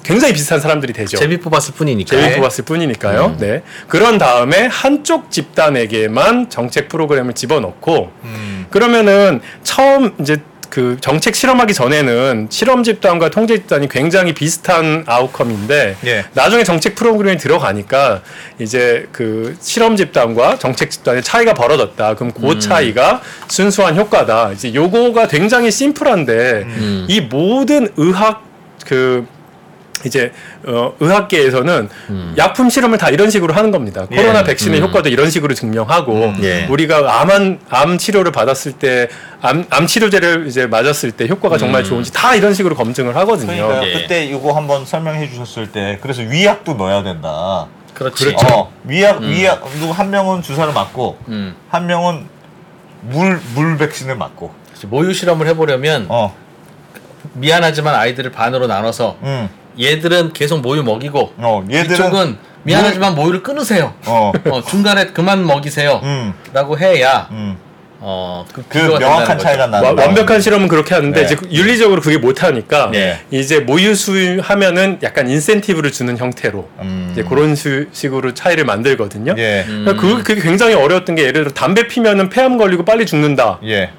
[0.02, 1.16] 굉장히 비슷한 사람들이 되죠.
[1.16, 2.10] 제비 뽑았을 뿐이니까.
[2.10, 2.36] 제비 네.
[2.36, 3.36] 뽑았을 뿐이니까요.
[3.38, 3.62] 네.
[3.88, 8.66] 그런 다음에 한쪽 집단에게만 정책 프로그램을 집어넣고 음.
[8.70, 10.38] 그러면은 처음 이제
[10.70, 16.24] 그 정책 실험하기 전에는 실험 집단과 통제 집단이 굉장히 비슷한 아웃컴인데 예.
[16.32, 18.22] 나중에 정책 프로그램이 들어가니까
[18.60, 22.14] 이제 그 실험 집단과 정책 집단의 차이가 벌어졌다.
[22.14, 22.60] 그럼 그 음.
[22.60, 24.52] 차이가 순수한 효과다.
[24.52, 27.06] 이제 요거가 굉장히 심플한데 음.
[27.08, 28.44] 이 모든 의학
[28.86, 29.26] 그
[30.04, 30.32] 이제
[30.64, 31.88] 어, 의학계에서는
[32.38, 34.06] 약품 실험을 다 이런 식으로 하는 겁니다.
[34.06, 36.66] 코로나 백신의 효과도 이런 식으로 증명하고 예.
[36.66, 42.54] 우리가 암한 암 치료를 받았을 때암암 치료제를 이제 맞았을 때 효과가 정말 좋은지 다 이런
[42.54, 43.46] 식으로 검증을 하거든요.
[43.66, 43.92] 그러니까 예.
[43.92, 47.66] 그때 이거 한번 설명해 주셨을 때 그래서 위약도 넣어야 된다.
[47.94, 48.34] 그렇지.
[48.50, 51.54] 어, 위약 위약 누구 한 명은 주사를 맞고 음.
[51.68, 52.26] 한 명은
[53.02, 54.52] 물물 백신을 맞고.
[54.86, 56.34] 모유 실험을 해보려면 어.
[57.34, 59.48] 미안하지만 아이들을 반으로 나눠서 음.
[59.78, 63.94] 얘들은 계속 모유 먹이고 어, 얘들은 이쪽은 미안하지만 모유를 끊으세요.
[64.06, 64.32] 어.
[64.50, 66.00] 어, 중간에 그만 먹이세요.
[66.02, 66.34] 음.
[66.52, 67.56] 라고 해야 음.
[68.02, 70.02] 어, 그, 그 비교가 명확한 된다는 차이가 거죠.
[70.02, 71.26] 완벽한 실험은 그렇게 하는데 네.
[71.26, 73.20] 이제 윤리적으로 그게 못 하니까 네.
[73.30, 77.08] 이제 모유 수하면은 약간 인센티브를 주는 형태로 음.
[77.12, 79.34] 이제 그런 수- 식으로 차이를 만들거든요.
[79.36, 79.64] 예.
[79.66, 83.58] 그러니까 그, 그게 굉장히 어려웠던 게 예를 들어 담배 피면은 폐암 걸리고 빨리 죽는다.
[83.64, 83.90] 예.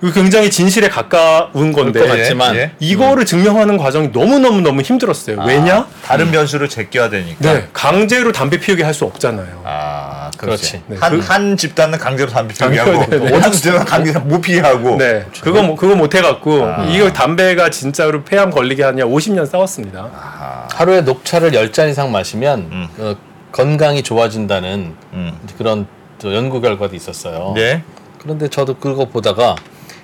[0.00, 2.70] 그 굉장히 진실에 가까운 건데 것 같지만 예.
[2.80, 5.42] 이거를 증명하는 과정이 너무 너무 너무 힘들었어요.
[5.46, 5.86] 왜냐?
[6.02, 7.52] 다른 변수를 제껴야 되니까.
[7.52, 9.60] 네, 강제로 담배 피우게 할 수 없잖아요.
[9.64, 10.72] 아, 그렇지.
[10.72, 10.82] 그렇지.
[10.88, 10.96] 네.
[10.98, 13.36] 한, 그- 한 집단은 강제로 담배 피우게 하고.
[13.38, 14.96] 한 집단은 강제로 못 피게 하고.
[14.96, 20.66] 네, 그거 뭐- 그거 못 해갖고 이거 담배가 진짜로 폐암 걸리게 하냐 50년 싸웠습니다.
[20.74, 22.88] 하루에 녹차를 10잔 이상 마시면 음.
[22.98, 23.14] 어,
[23.52, 25.32] 건강이 좋아진다는 음.
[25.58, 25.86] 그런
[26.18, 27.52] 저 연구 결과도 있었어요.
[27.54, 27.82] 네.
[28.18, 29.56] 그런데 저도 그거 보다가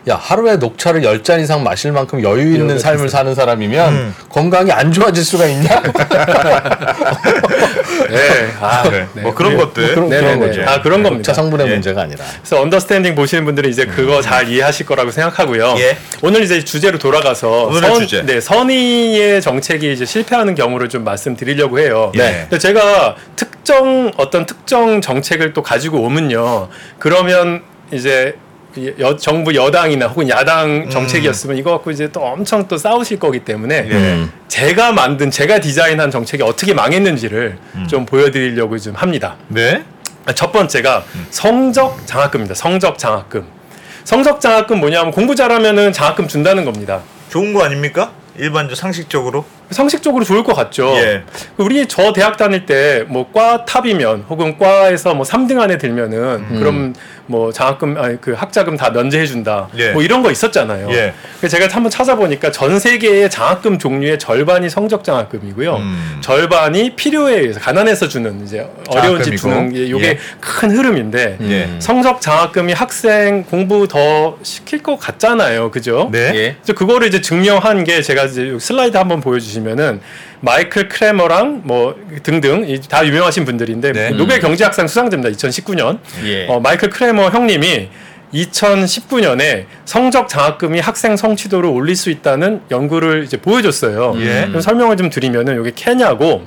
[0.08, 4.14] 야 하루에 녹차를 10잔 이상 마실 만큼 여유 있는 삶을 사는 사람이면 음.
[4.28, 5.82] 건강이 안 좋아질 수가 있냐?
[8.08, 9.22] 네, 아, 네.
[9.22, 9.94] 뭐 그런 것들.
[9.94, 10.60] 그런, 네, 그런 네, 거죠.
[10.60, 10.66] 네.
[10.66, 11.32] 아, 그런 겁니다.
[11.32, 11.72] 녹차 성분의 예.
[11.72, 12.24] 문제가 아니라.
[12.40, 15.74] 그래서 언더스탠딩 보시는 분들은 이제 그거 잘 이해하실 거라고 생각하고요.
[15.78, 15.96] 예.
[16.22, 18.22] 오늘 이제 주제로 돌아가서 오늘의 주제.
[18.22, 22.12] 네, 선의의 정책이 이제 실패하는 경우를 좀 말씀드리려고 해요.
[22.14, 22.46] 네.
[22.48, 26.68] 근데 제가 특정 어떤 특정 정책을 또 가지고 오면요.
[27.00, 28.36] 그러면 이제
[29.00, 33.88] 여- 정부 여당이나 혹은 야당 정책이었으면 이거 갖고 이제 또 엄청 또 싸우실 거기 때문에
[33.90, 34.24] 예.
[34.48, 37.86] 제가 만든 제가 디자인한 정책이 어떻게 망했는지를 음.
[37.88, 39.36] 좀 보여드리려고 좀 합니다.
[39.48, 39.82] 네.
[40.34, 42.54] 첫 번째가 성적 장학금입니다.
[42.54, 43.44] 성적 장학금.
[44.04, 47.00] 성적 장학금 뭐냐면 공부 잘하면은 장학금 준다는 겁니다.
[47.30, 48.12] 좋은 거 아닙니까?
[48.38, 49.44] 일반적 상식적으로.
[49.70, 50.92] 상식적으로 좋을 것 같죠.
[50.96, 51.22] 예.
[51.56, 56.18] 우리 저 대학 다닐 때 뭐 과 탑이면 혹은 과에서 뭐 3등 안에 들면은
[56.50, 56.56] 음.
[56.58, 56.94] 그럼
[57.26, 59.68] 뭐 장학금 아니 그 학자금 다 면제해 준다.
[59.76, 59.90] 예.
[59.90, 60.88] 뭐 이런 거 있었잖아요.
[60.92, 61.12] 예.
[61.40, 65.76] 그래서 제가 한번 찾아보니까 전 세계의 장학금 종류의 절반이 성적 장학금이고요.
[65.76, 66.18] 음.
[66.20, 69.36] 절반이 필요에 의해서 가난해서 주는 이제 어려운 집.
[69.36, 70.18] 주는 게 요게 예.
[70.40, 71.68] 큰 흐름인데 예.
[71.80, 75.70] 성적 장학금이 학생 공부 더 시킬 것 같잖아요.
[75.72, 76.08] 그죠?
[76.12, 76.30] 네.
[76.34, 76.56] 예.
[76.62, 80.00] 그래서 그거를 이제 증명한 게 제가 이제 슬라이드 한번 보여 주시 면은
[80.40, 84.10] 마이클 크레머랑 뭐 등등 이 다 유명하신 분들인데 네.
[84.10, 85.36] 노벨 경제학상 수상자입니다.
[85.36, 86.46] 2019년 예.
[86.48, 87.88] 어, 마이클 크레머 형님이
[88.34, 94.14] 2019년에 성적 장학금이 학생 성취도를 올릴 수 있다는 연구를 이제 보여줬어요.
[94.20, 94.46] 예.
[94.48, 96.44] 그럼 설명을 좀 드리면은 여기 케냐고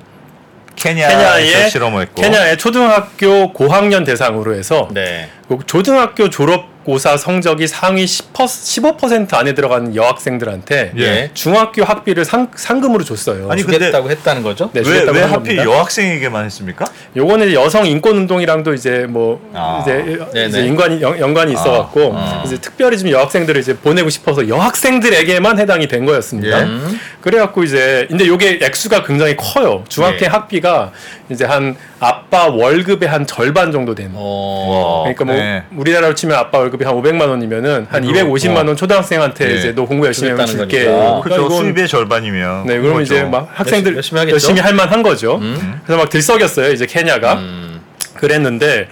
[0.75, 2.21] 케냐의 실험을 했고.
[2.21, 5.29] 케냐의 초등학교 고학년 대상으로 해서 네.
[5.47, 11.29] 그 조등학교 졸업 고사 성적이 상위 10% 15% 안에 들어가는 여학생들한테 예.
[11.35, 13.47] 중학교 학비를 상, 상금으로 줬어요.
[13.51, 14.71] 아니, 근데 주겠다고 했다는 거죠?
[14.73, 15.63] 네, 왜, 주겠다고 왜 한 하필 겁니다.
[15.65, 16.85] 여학생에게만 했습니까?
[17.15, 20.47] 요거는 여성 인권 운동이랑도 이제 뭐 아, 이제, 네네.
[20.47, 22.41] 이제 인관이 연, 연관이 있어 갖고 아.
[22.43, 26.59] 이제 특별히 좀 여학생들을 이제 보내고 싶어서 여학생들에게만 해당이 된 거였습니다.
[26.59, 26.63] 예.
[26.63, 26.99] 음.
[27.21, 29.83] 그래갖고 이제 근데 요게 액수가 굉장히 커요.
[29.89, 30.27] 중학생 예.
[30.27, 30.91] 학비가
[31.29, 34.11] 이제 한 아빠 월급의 한 절반 정도 되는.
[34.15, 35.01] 어.
[35.03, 35.63] 그러니까 뭐 네.
[35.75, 39.55] 우리나라로 치면 아빠 월급 이 한 500만 원이면은 한 250만 원 초등학생한테 예.
[39.55, 40.85] 이제 너 공부 열심히 하면 줄게.
[40.85, 41.21] 거니까.
[41.23, 41.47] 그러니까.
[41.47, 42.65] 이건- 수입의 절반이면.
[42.67, 43.15] 네, 그러면 그거죠.
[43.15, 44.33] 이제 막 학생들 열심히 하겠죠.
[44.35, 45.37] 열심히 할 만한 거죠.
[45.41, 45.81] 음.
[45.85, 47.33] 그래서 막 들썩였어요, 이제 케냐가.
[47.35, 47.81] 음.
[48.15, 48.87] 그랬는데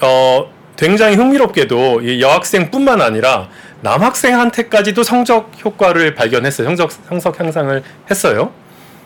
[0.00, 0.46] 어
[0.76, 3.48] 굉장히 흥미롭게도 이 여학생뿐만 아니라
[3.82, 6.66] 남학생한테까지도 성적 효과를 발견했어요.
[6.66, 8.50] 성적 성적 향상을 했어요.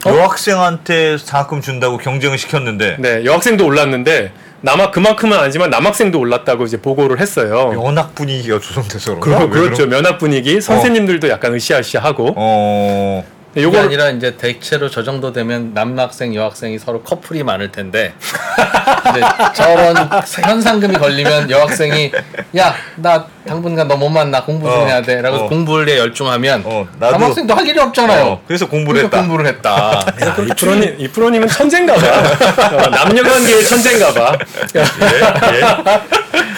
[0.07, 7.21] 여학생한테 장학금 준다고 경쟁을 시켰는데 네, 여학생도 올랐는데 남학 그만큼은 아니지만 남학생도 올랐다고 이제 보고를
[7.21, 7.73] 했어요.
[7.75, 9.45] 연학 분위기가 조성돼서 그런가?
[9.45, 9.87] 왜 그렇죠.
[9.87, 13.25] 면학 분위기 선생님들도 약간 으쌰으쌰하고 어.
[13.55, 18.15] 네, 요게 요걸 아니라 이제 대체로 저 정도 되면 남학생 여학생이 서로 커플이 많을 텐데
[19.05, 19.21] 근데
[19.55, 19.95] 저런
[20.43, 22.13] 현상금이 걸리면 여학생이
[22.57, 25.49] 야 나 당분간 너 못 만나 공부 좀 어, 해야 돼라고 어.
[25.49, 28.25] 공부에 열중하면 어, 나도- 남학생도 할 일이 없잖아요.
[28.25, 29.27] 어, 그래서 공부를 그래서 했다.
[29.29, 30.01] 공부를 했다.
[30.49, 32.77] 이 프로님 이 프로님은 천재인가 봐.
[32.77, 34.39] 어, 남녀관계의 천재인가 봐.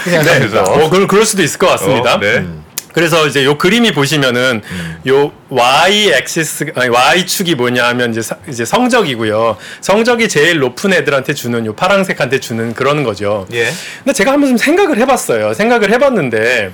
[0.06, 2.14] 네, 그래서 어, 그럴, 그럴 수도 있을 것 같습니다.
[2.14, 2.36] 어, 네.
[2.38, 2.63] 음.
[2.94, 4.62] 그래서 이제 요 그림이 보시면은
[5.08, 9.56] 요 y axis 아니 y 축이 뭐냐면 이제 사- 이제 성적이고요.
[9.80, 13.46] 성적이 제일 높은 애들한테 주는 요 파랑색한테 주는 그런 거죠.
[13.52, 13.66] 예.
[13.98, 15.54] 근데 제가 한번 좀 생각을 해봤어요.
[15.54, 16.70] 생각을 해봤는데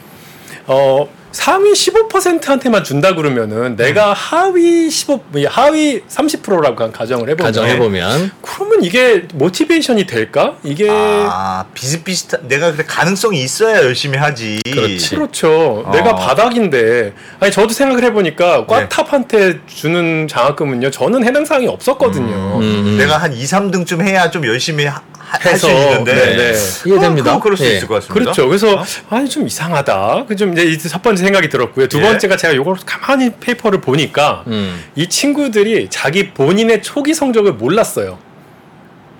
[0.66, 8.82] 어 상위 15%한테만 준다 그러면은 내가 하위 15 하위 30%라고 가정을 해보면 가정해 보면 그러면
[8.82, 10.56] 이게 모티베이션이 될까?
[10.64, 14.60] 이게 아 비슷비슷한 내가 그래 가능성이 있어야 열심히 하지.
[14.64, 15.14] 그렇지.
[15.14, 15.84] 그렇죠.
[15.86, 15.90] 어.
[15.92, 18.66] 내가 바닥인데 아니 저도 생각을 해보니까 네.
[18.66, 20.90] 꽈탑한테 주는 장학금은요.
[20.90, 22.58] 저는 해당 사항이 없었거든요.
[22.60, 22.96] 음.
[22.98, 25.09] 내가 한 2, 3등쯤 해야 좀 열심히 할
[25.44, 26.14] 해서 수 있는데.
[26.14, 26.54] 네, 네.
[26.86, 27.36] 이해됩니다.
[27.36, 27.76] 어, 그럴 수 예.
[27.76, 28.14] 있을 것 같습니다.
[28.14, 28.48] 그렇죠.
[28.48, 30.26] 그래서 아니 좀 이상하다.
[30.26, 31.88] 그좀 이제 이첫 번째 생각이 들었고요.
[31.88, 32.02] 두 예.
[32.02, 34.82] 번째가 제가 요걸 가만히 페이퍼를 보니까 음.
[34.96, 38.18] 이 친구들이 자기 본인의 초기 성적을 몰랐어요.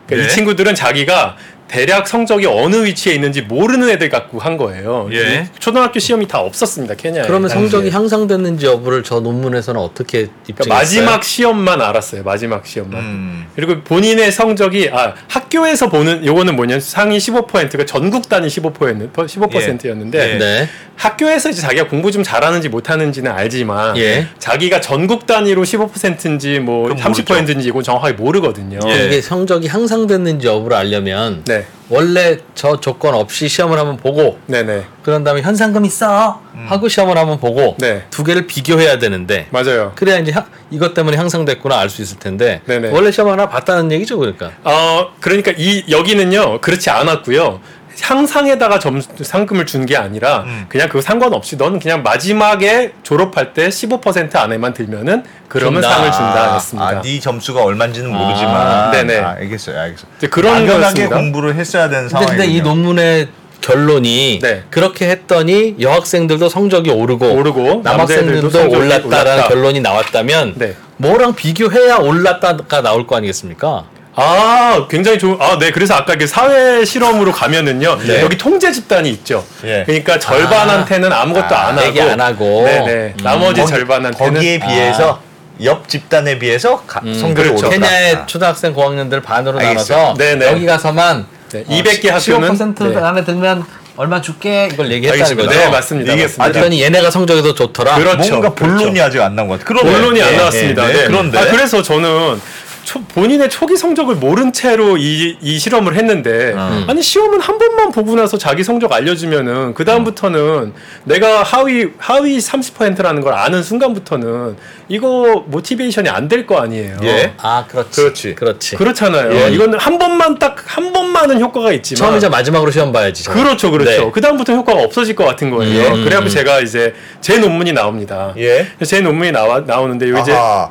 [0.07, 0.31] 그러니까 예.
[0.31, 1.37] 이 친구들은 자기가
[1.71, 5.09] 대략 성적이 어느 위치에 있는지 모르는 애들 갖고 한 거예요.
[5.13, 5.49] 예.
[5.61, 6.97] 초등학교 시험이 다 없었습니다.
[6.97, 7.23] 케냐에.
[7.23, 7.69] 그러면 당시에.
[7.69, 10.55] 성적이 향상됐는지 여부를 저 논문에서는 어떻게 입증했어요?
[10.57, 12.25] 그러니까 마지막 시험만 알았어요.
[12.25, 13.01] 마지막 시험만.
[13.01, 13.47] 음.
[13.55, 20.39] 그리고 본인의 성적이 아 학교에서 보는 요거는 뭐냐면 상위 15%가 전국 단위 15%였는 15%였는데 예.
[20.39, 20.69] 네.
[20.97, 24.27] 학교에서 이제 자기가 공부 좀 잘하는지 못하는지는 알지만 예.
[24.39, 28.81] 자기가 전국 단위로 15%인지 뭐 그건 30%인지 이건 정확하게 모르거든요.
[28.87, 29.07] 예.
[29.07, 34.85] 이게 성적이 향상됐는지 여부를 알려면 네, 원래 저 조건 없이 시험을 한번 보고 네, 네,
[35.03, 38.05] 그런 다음에 현상금 있어 하고 시험을 한번 보고 네.
[38.11, 39.93] 두 개를 비교해야 되는데 맞아요.
[39.97, 42.91] 그래야 이제 향- 이것 때문에 향상됐구나 알 수 있을 텐데 네네.
[42.91, 47.61] 원래 시험 하나 봤다는 얘기죠 그러니까 어 그러니까 이 여기는요 그렇지 않았고요.
[48.03, 50.67] 향상에다가 점수 상금을 준 게 아니라 음.
[50.69, 55.97] 그냥 그거 상관없이 너는 그냥 마지막에 졸업할 때 15% 안에만 들면은 그러면 준다.
[55.97, 56.89] 상을 준다 했습니다.
[56.89, 58.91] 아, 네 점수가 얼마인지는 아, 모르지만.
[58.93, 59.19] 네네.
[59.19, 60.11] 아, 알겠어요, 알겠어요.
[60.19, 61.17] 이제 그런 막연하게 거였습니다.
[61.17, 62.39] 공부를 했어야 되는 근데, 상황이군요.
[62.43, 63.29] 근데 이 논문의
[63.63, 64.63] 결론이 네.
[64.71, 69.49] 그렇게 했더니 여학생들도 성적이 오르고 오르고 남학생들도 남자애들도 성적이 올랐다라는 올랐다.
[69.49, 70.77] 결론이 나왔다면 네.
[70.97, 73.85] 뭐랑 비교해야 올랐다가 나올 거 아니겠습니까?
[74.17, 75.37] 아, 굉장히 좋은.
[75.41, 75.71] 아, 네.
[75.71, 77.99] 그래서 아까 그 사회 실험으로 가면은요.
[78.07, 78.23] 네.
[78.23, 79.45] 여기 통제 집단이 있죠.
[79.65, 79.85] 예.
[79.87, 81.87] 그러니까 절반한테는 아무것도 아, 안 하고.
[81.87, 82.63] 얘기 안 하고.
[82.65, 82.93] 네네.
[82.93, 83.15] 음.
[83.23, 84.35] 나머지 거기- 절반한테는.
[84.35, 85.21] 거기에 비해서
[85.63, 87.69] 옆 집단에 비해서 가- 음, 성적이 그렇죠.
[87.71, 88.27] 케냐의 아.
[88.27, 89.99] 초등학생 고학년들 반으로 알겠어요.
[89.99, 90.47] 나눠서 네네.
[90.47, 92.49] 여기 가서만 네, 200개 학교는.
[92.57, 93.01] 15% 네.
[93.01, 93.65] 안에 들면
[93.97, 95.49] 얼마 줄게 이걸 얘기했다는 알겠습니다.
[95.49, 95.59] 거죠.
[95.65, 96.13] 네, 맞습니다.
[96.15, 96.53] 이게 맞습니다.
[96.53, 97.97] 그랬더니 얘네가 성적이 더 좋더라.
[97.97, 98.31] 그렇죠.
[98.31, 99.03] 뭔가 본론이 그렇죠.
[99.05, 99.65] 아직 안 나온 것 같아.
[99.67, 99.93] 그러네.
[99.93, 100.89] 본론이 안 예, 나왔습니다.
[100.89, 101.05] 예, 네.
[101.07, 102.41] 그런데 아, 그래서 저는
[102.85, 106.85] 초- 본인의 초기 성적을 모른 채로 이, 이 실험을 했는데 음.
[106.89, 110.73] 아니 시험은 한 번만 보고 나서 자기 성적 알려주면은 그 다음부터는
[111.05, 114.57] 내가 하위 하위 30%라는 걸 아는 순간부터는
[114.89, 116.97] 이거 모티베이션이 안 될 거 아니에요.
[117.03, 117.33] 예.
[117.39, 117.91] 아, 그렇지.
[118.01, 118.35] 그렇지.
[118.35, 118.77] 그렇지.
[118.77, 119.33] 그렇잖아요.
[119.35, 119.51] 예.
[119.53, 123.25] 이거는 한 번만 딱 한 번만은 효과가 있지만 처음이자 마지막으로 시험 봐야지.
[123.25, 123.43] 저는.
[123.43, 123.91] 그렇죠, 그렇죠.
[123.91, 124.11] 네.
[124.13, 125.95] 그 다음부터 효과가 없어질 것 같은 거예요.
[125.95, 126.05] 음.
[126.05, 128.33] 그래갖고 제가 이제 제 논문이 나옵니다.
[128.39, 128.69] 예.
[128.85, 130.71] 제 논문이 나와 나오는데 요 이제 아하,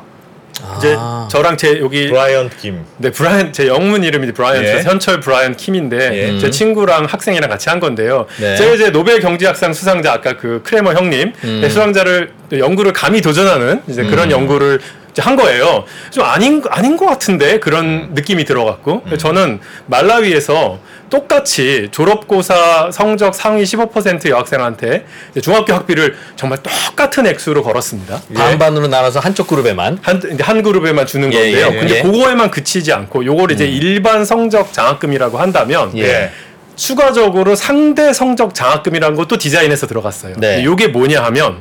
[0.78, 1.28] 이제 아.
[1.30, 2.84] 저랑 제 여기 브라이언 김.
[2.98, 4.82] 네 브라이언 제 영문 이름이 브라이언 예.
[4.82, 6.38] 현철 브라이언 킴인데 예.
[6.38, 8.26] 제 친구랑 학생이랑 같이 한 건데요.
[8.38, 8.56] 네.
[8.56, 11.60] 제가 이제 노벨 경제학상 수상자 아까 그 크레머 형님 음.
[11.62, 14.32] 네, 수상자를 연구를 감히 도전하는 이제 그런 음.
[14.32, 14.80] 연구를
[15.18, 15.84] 한 거예요.
[16.10, 18.10] 좀 아닌 아닌 것 같은데 그런 음.
[18.14, 20.78] 느낌이 들어갔고 저는 말라위에서
[21.10, 25.06] 똑같이 졸업고사 성적 상위 15% 여학생한테
[25.42, 28.22] 중학교 학비를 정말 똑같은 액수로 걸었습니다.
[28.32, 29.98] 반반으로 나눠서 한쪽 그룹에만.
[30.02, 31.68] 한, 한 그룹에만 주는 예, 건데요.
[31.72, 32.02] 예, 근데 예.
[32.02, 36.30] 그거에만 그치지 않고 요걸 이제 일반 성적 장학금이라고 한다면 예.
[36.76, 40.34] 추가적으로 상대 성적 장학금이라는 것도 디자인해서 들어갔어요.
[40.38, 40.64] 네.
[40.64, 41.58] 요게 뭐냐 하면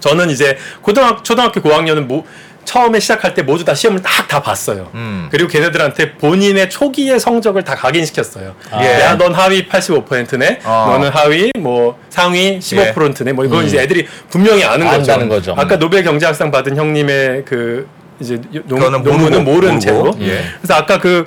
[0.00, 2.24] 저는 이제 고등학교 초등학교 고학년은 뭐
[2.66, 4.90] 처음에 시작할 때 모두 다 시험을 딱 다 봤어요.
[4.94, 5.28] 음.
[5.30, 8.54] 그리고 걔네들한테 본인의 초기의 성적을 다 각인시켰어요.
[8.80, 9.00] 예.
[9.00, 10.60] 야, 넌 하위 85%네.
[10.64, 10.88] 어.
[10.90, 13.32] 너는 하위 뭐 상위 15%네.
[13.32, 15.14] 뭐 이건 이제 애들이 분명히 아는 거죠.
[15.14, 15.28] 음.
[15.28, 15.54] 거죠.
[15.56, 17.88] 아까 노벨 경제학상 받은 형님의 그
[18.20, 19.78] 이제 논, 논문은 모르고.
[19.78, 20.14] 채로.
[20.20, 20.42] 예.
[20.60, 21.26] 그래서 아까 그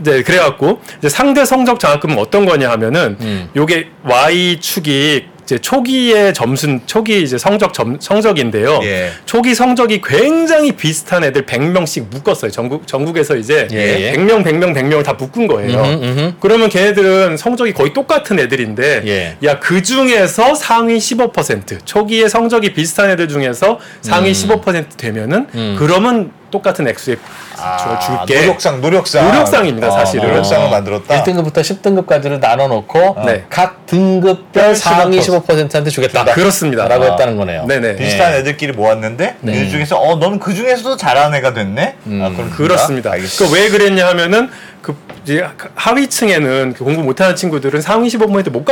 [0.00, 3.50] 이제 그래갖고 이제 상대 성적 장학금은 어떤 거냐 하면은 음.
[3.54, 8.78] 요게 y 축이 이제 초기의 점수 초기 이제 성적 점, 성적인데요.
[8.84, 9.10] 예.
[9.26, 12.52] 초기 성적이 굉장히 비슷한 애들 100명씩 묶었어요.
[12.52, 14.12] 전국 전국에서 이제 예, 예.
[14.12, 15.80] 100명 100명 100명을 다 묶은 거예요.
[15.82, 16.32] 음흠, 음흠.
[16.38, 19.36] 그러면 걔네들은 성적이 거의 똑같은 애들인데 예.
[19.48, 25.76] 야 그 중에서 상위 15% 초기에 성적이 비슷한 애들 중에서 상위 15% 되면은 음.
[25.78, 27.16] 그러면 똑같은 액수에
[27.56, 28.40] 아, 줄게.
[28.40, 29.26] 노력상, 노력상.
[29.26, 30.28] 노력상입니다, 사실은.
[30.28, 31.22] 노력상을 만들었다.
[31.22, 33.44] 1등급부터 10등급까지를 나눠 놓고 네.
[33.48, 36.24] 각 등급별 상위 15%한테 주겠다.
[36.24, 36.88] 그렇습니다.
[36.88, 37.10] 라고 아.
[37.10, 37.66] 했다는 거네요.
[37.66, 37.96] 네네.
[37.96, 39.52] 비슷한 애들끼리 모았는데 네.
[39.64, 41.96] 그 중에서 어 너는 그 중에서도 잘하는 애가 됐네.
[42.06, 42.22] 음.
[42.22, 43.12] 아, 그렇습니다.
[43.12, 43.54] 알겠습니다.
[43.56, 44.50] 그왜 그랬냐 하면은
[44.82, 48.64] 그 이제 하위층에는 그 공부 못하는 친구들은 상위 15%못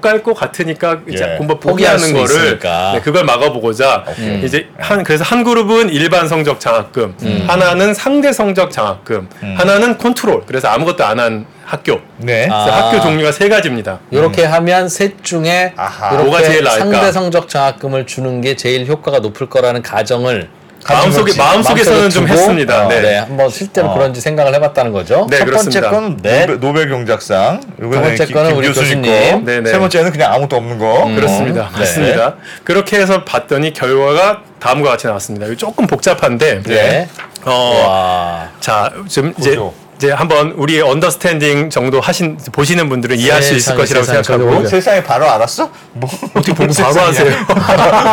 [0.00, 1.36] 갈 것 같으니까 이제 예.
[1.36, 2.58] 공부 포기하는 수 거를.
[2.58, 4.42] 네, 그걸 막아보고자 음.
[4.44, 7.14] 이제 한 그래서 한 그룹은 일반 성적 장학금,
[7.46, 10.42] 하나는 상대 성적 장학금, 하나는 컨트롤.
[10.46, 12.00] 그래서 아무것도 안 한 학교.
[12.18, 12.48] 네.
[12.50, 12.88] 아.
[12.90, 14.00] 학교 종류가 세 가지입니다.
[14.10, 16.14] 이렇게 하면 셋 중에 아하.
[16.14, 16.84] 뭐가 제일 나을까?
[16.84, 20.48] 상대 성적 장학금을 주는 게 제일 효과가 높을 거라는 가정을
[20.88, 21.32] 마음속에.
[21.36, 22.86] 마음속에서는 좀 두고, 했습니다.
[22.86, 23.00] 어, 네.
[23.00, 23.16] 네.
[23.18, 23.94] 한번 실제로 어.
[23.94, 25.26] 그런지 생각을 해봤다는 거죠.
[25.30, 25.90] 네, 첫 그렇습니다.
[25.90, 26.46] 번째 건 네.
[26.46, 27.60] 노벨, 경제학상.
[27.78, 29.02] 이거는 번째 김- 거는 김 우리 교수님.
[29.02, 29.70] 네, 네.
[29.70, 31.04] 세 번째는 그냥 아무것도 없는 거.
[31.14, 31.70] 그렇습니다.
[31.74, 31.78] 네.
[31.80, 32.34] 맞습니다.
[32.64, 35.46] 그렇게 해서 봤더니 결과가 다음과 같이 나왔습니다.
[35.56, 37.08] 조금 복잡한데, 네.
[37.44, 37.50] 어,
[37.86, 38.48] 와.
[38.60, 39.74] 자, 지금 이제 보죠.
[39.96, 44.68] 이제 한번 우리 언더스탠딩 정도 하신 보시는 분들은 이해할 수 있을 세상에, 것이라고 세상에, 생각하고
[44.68, 45.70] 세상에 바로 알았어?
[45.92, 47.00] 뭐 어떻게 보고 바로?
[47.00, 47.30] 하세요?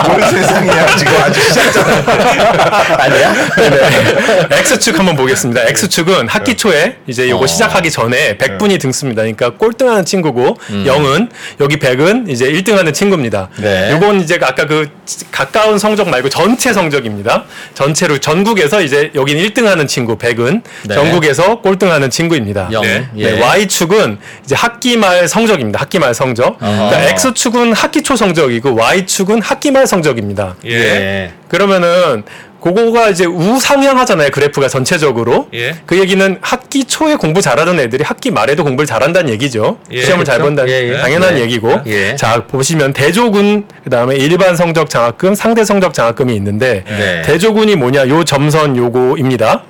[0.08, 3.04] 뭔 세상이야 지금 아직 시작잖아.
[3.04, 3.34] 아니야?
[3.56, 4.58] 네.
[4.60, 5.62] X축 한번 보겠습니다.
[5.68, 7.48] X축은 학기 초에 이제 요거 어.
[7.48, 9.24] 시작하기 전에 100분이 등습니다.
[9.24, 13.50] 그러니까 꼴등하는 친구고 0은 여기 100은 이제 1등하는 친구입니다.
[13.58, 13.92] 네.
[13.92, 14.90] 요건 이제 아까 그
[15.32, 17.46] 가까운 성적 말고 전체 성적입니다.
[17.74, 20.96] 전체로 전국에서 이제 여기는 1등하는 친구 100은 네.
[20.96, 22.70] 전국에서 꼴 등하는 친구입니다.
[22.72, 22.82] 영.
[22.84, 23.08] 네.
[23.18, 23.32] 예.
[23.32, 25.80] 네, Y축은 이제 학기 말 성적입니다.
[25.80, 26.58] 학기 말 성적.
[26.60, 30.56] 그러니까 X축은 학기 초 성적이고 Y축은 학기 말 성적입니다.
[30.66, 31.32] 예.
[31.48, 32.24] 그러면은
[32.62, 35.76] 그거가 이제 우상향하잖아요 그래프가 전체적으로 예.
[35.86, 40.36] 그 얘기는 학기 초에 공부 잘하던 애들이 학기 말에도 공부를 잘한다는 얘기죠 예, 시험을 잘
[40.36, 40.48] 그렇죠.
[40.48, 40.98] 본다는 예, 예.
[40.98, 41.42] 당연한 네.
[41.42, 42.16] 얘기고 예.
[42.16, 47.22] 자 보시면 대조군 그다음에 일반 성적 장학금 상대 성적 장학금이 있는데 네.
[47.24, 49.64] 대조군이 뭐냐 요 점선 요거입니다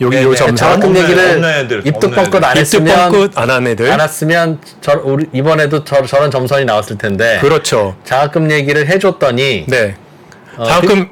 [0.00, 0.36] 여기 네, 요 네.
[0.36, 3.90] 점선 장학금 없는- 얘기를 애들, 입도 뻥끗 안 했으면 뻥끗 안한 애들?
[3.90, 7.38] 안 했으면 저 우리 이번에도 저, 저런 점선이 나왔을 텐데.
[7.40, 7.96] 그렇죠.
[8.04, 9.96] 장학금 얘기를 해줬더니 네.
[10.56, 11.08] 어, 장학금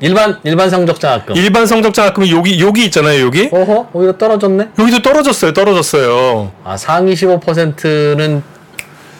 [0.00, 1.36] 일반 일반 성적 장학금.
[1.36, 3.48] 일반 성적 장학금이 여기 여기 있잖아요 여기?
[3.52, 3.88] 어허?
[3.92, 4.68] 오히려 떨어졌네.
[4.78, 6.52] 여기도 떨어졌어요 떨어졌어요.
[6.64, 8.42] 아 상위 15%는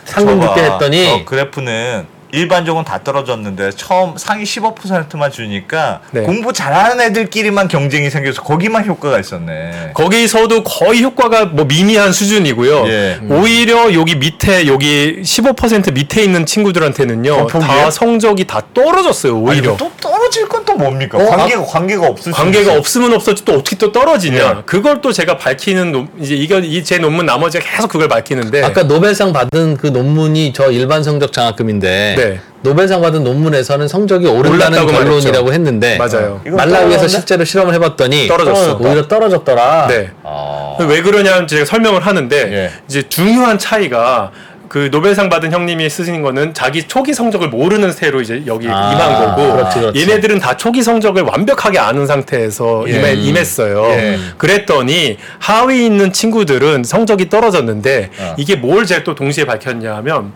[0.04, 6.22] 상금 붙게 했더니 저 그래프는 일반적으로 다 떨어졌는데 처음 상위 15%만 주니까 네.
[6.22, 9.90] 공부 잘하는 애들끼리만 경쟁이 생겨서 거기만 효과가 있었네.
[9.94, 12.86] 거기서도 거의 효과가 뭐 미미한 수준이고요.
[12.88, 13.18] 예.
[13.28, 17.70] 오히려 여기 밑에 여기 15% 밑에 있는 친구들한테는요 거품이에요?
[17.84, 19.32] 다 성적이 다 떨어졌어요.
[19.36, 21.18] 아니, 오히려 또 떨어질 건 또 뭡니까?
[21.18, 22.74] 어, 관계가 관계가 없을 수 관계가.
[22.74, 24.36] 없으면 없었지 또 어떻게 또 떨어지냐.
[24.58, 24.62] 예.
[24.66, 29.32] 그걸 또 제가 밝히는 논, 이제 이거 이제 논문 나머지가 계속 그걸 밝히는데 아까 노벨상
[29.32, 32.40] 받은 그 논문이 저 일반 성적 장학금인데 네.
[32.62, 35.52] 노벨상 받은 논문에서는 성적이 오른다는 결론이라고 말했죠.
[35.52, 36.42] 했는데 맞아요.
[36.44, 37.08] 말라위에서?
[37.08, 38.78] 실제로 실험을 해봤더니 떨어졌어.
[38.80, 39.86] 오히려 떨어졌더라.
[39.88, 40.10] 네.
[40.22, 40.76] 아.
[40.80, 42.70] 왜 그러냐면 제가 설명을 하는데 예.
[42.88, 44.30] 이제 중요한 차이가
[44.68, 49.18] 그 노벨상 받은 형님이 쓰신 거는 자기 초기 성적을 모르는 새로 이제 여기 아, 임한
[49.36, 50.00] 거고 그렇지, 그렇지.
[50.00, 52.92] 얘네들은 다 초기 성적을 완벽하게 아는 상태에서 예.
[52.92, 53.84] 임해, 임했어요.
[53.90, 54.18] 예.
[54.38, 58.34] 그랬더니 하위 있는 친구들은 성적이 떨어졌는데 어.
[58.36, 60.32] 이게 뭘 제가 또 동시에 밝혔냐 하면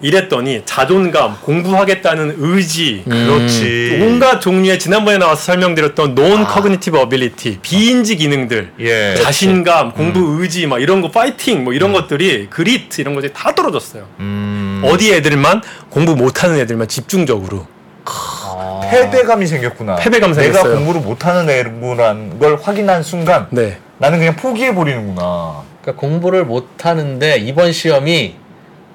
[0.00, 3.10] 이랬더니 자존감, 공부하겠다는 의지, 음.
[3.10, 3.98] 그렇지.
[4.02, 9.14] 온갖 종류의 지난번에 나와서 설명드렸던 non cognitive ability, 비인지 기능들, 예.
[9.16, 14.06] 자신감, 공부 의지, 막 이런 거, 파이팅, 뭐 이런 것들이 그리트 이런 것들이 다 떨어졌어요.
[14.20, 14.82] 음.
[14.84, 17.66] 어디 애들만 공부 못하는 애들만 집중적으로.
[18.04, 18.80] 아.
[18.90, 19.96] 패배감이 생겼구나.
[19.96, 20.74] 패배감 내가 생겼어요.
[20.76, 23.78] 공부를 못하는 애구라는 걸 확인한 순간 네.
[23.98, 25.62] 나는 그냥 포기해 버리는구나.
[25.82, 28.36] 그러니까 공부를 못 하는데 이번 시험이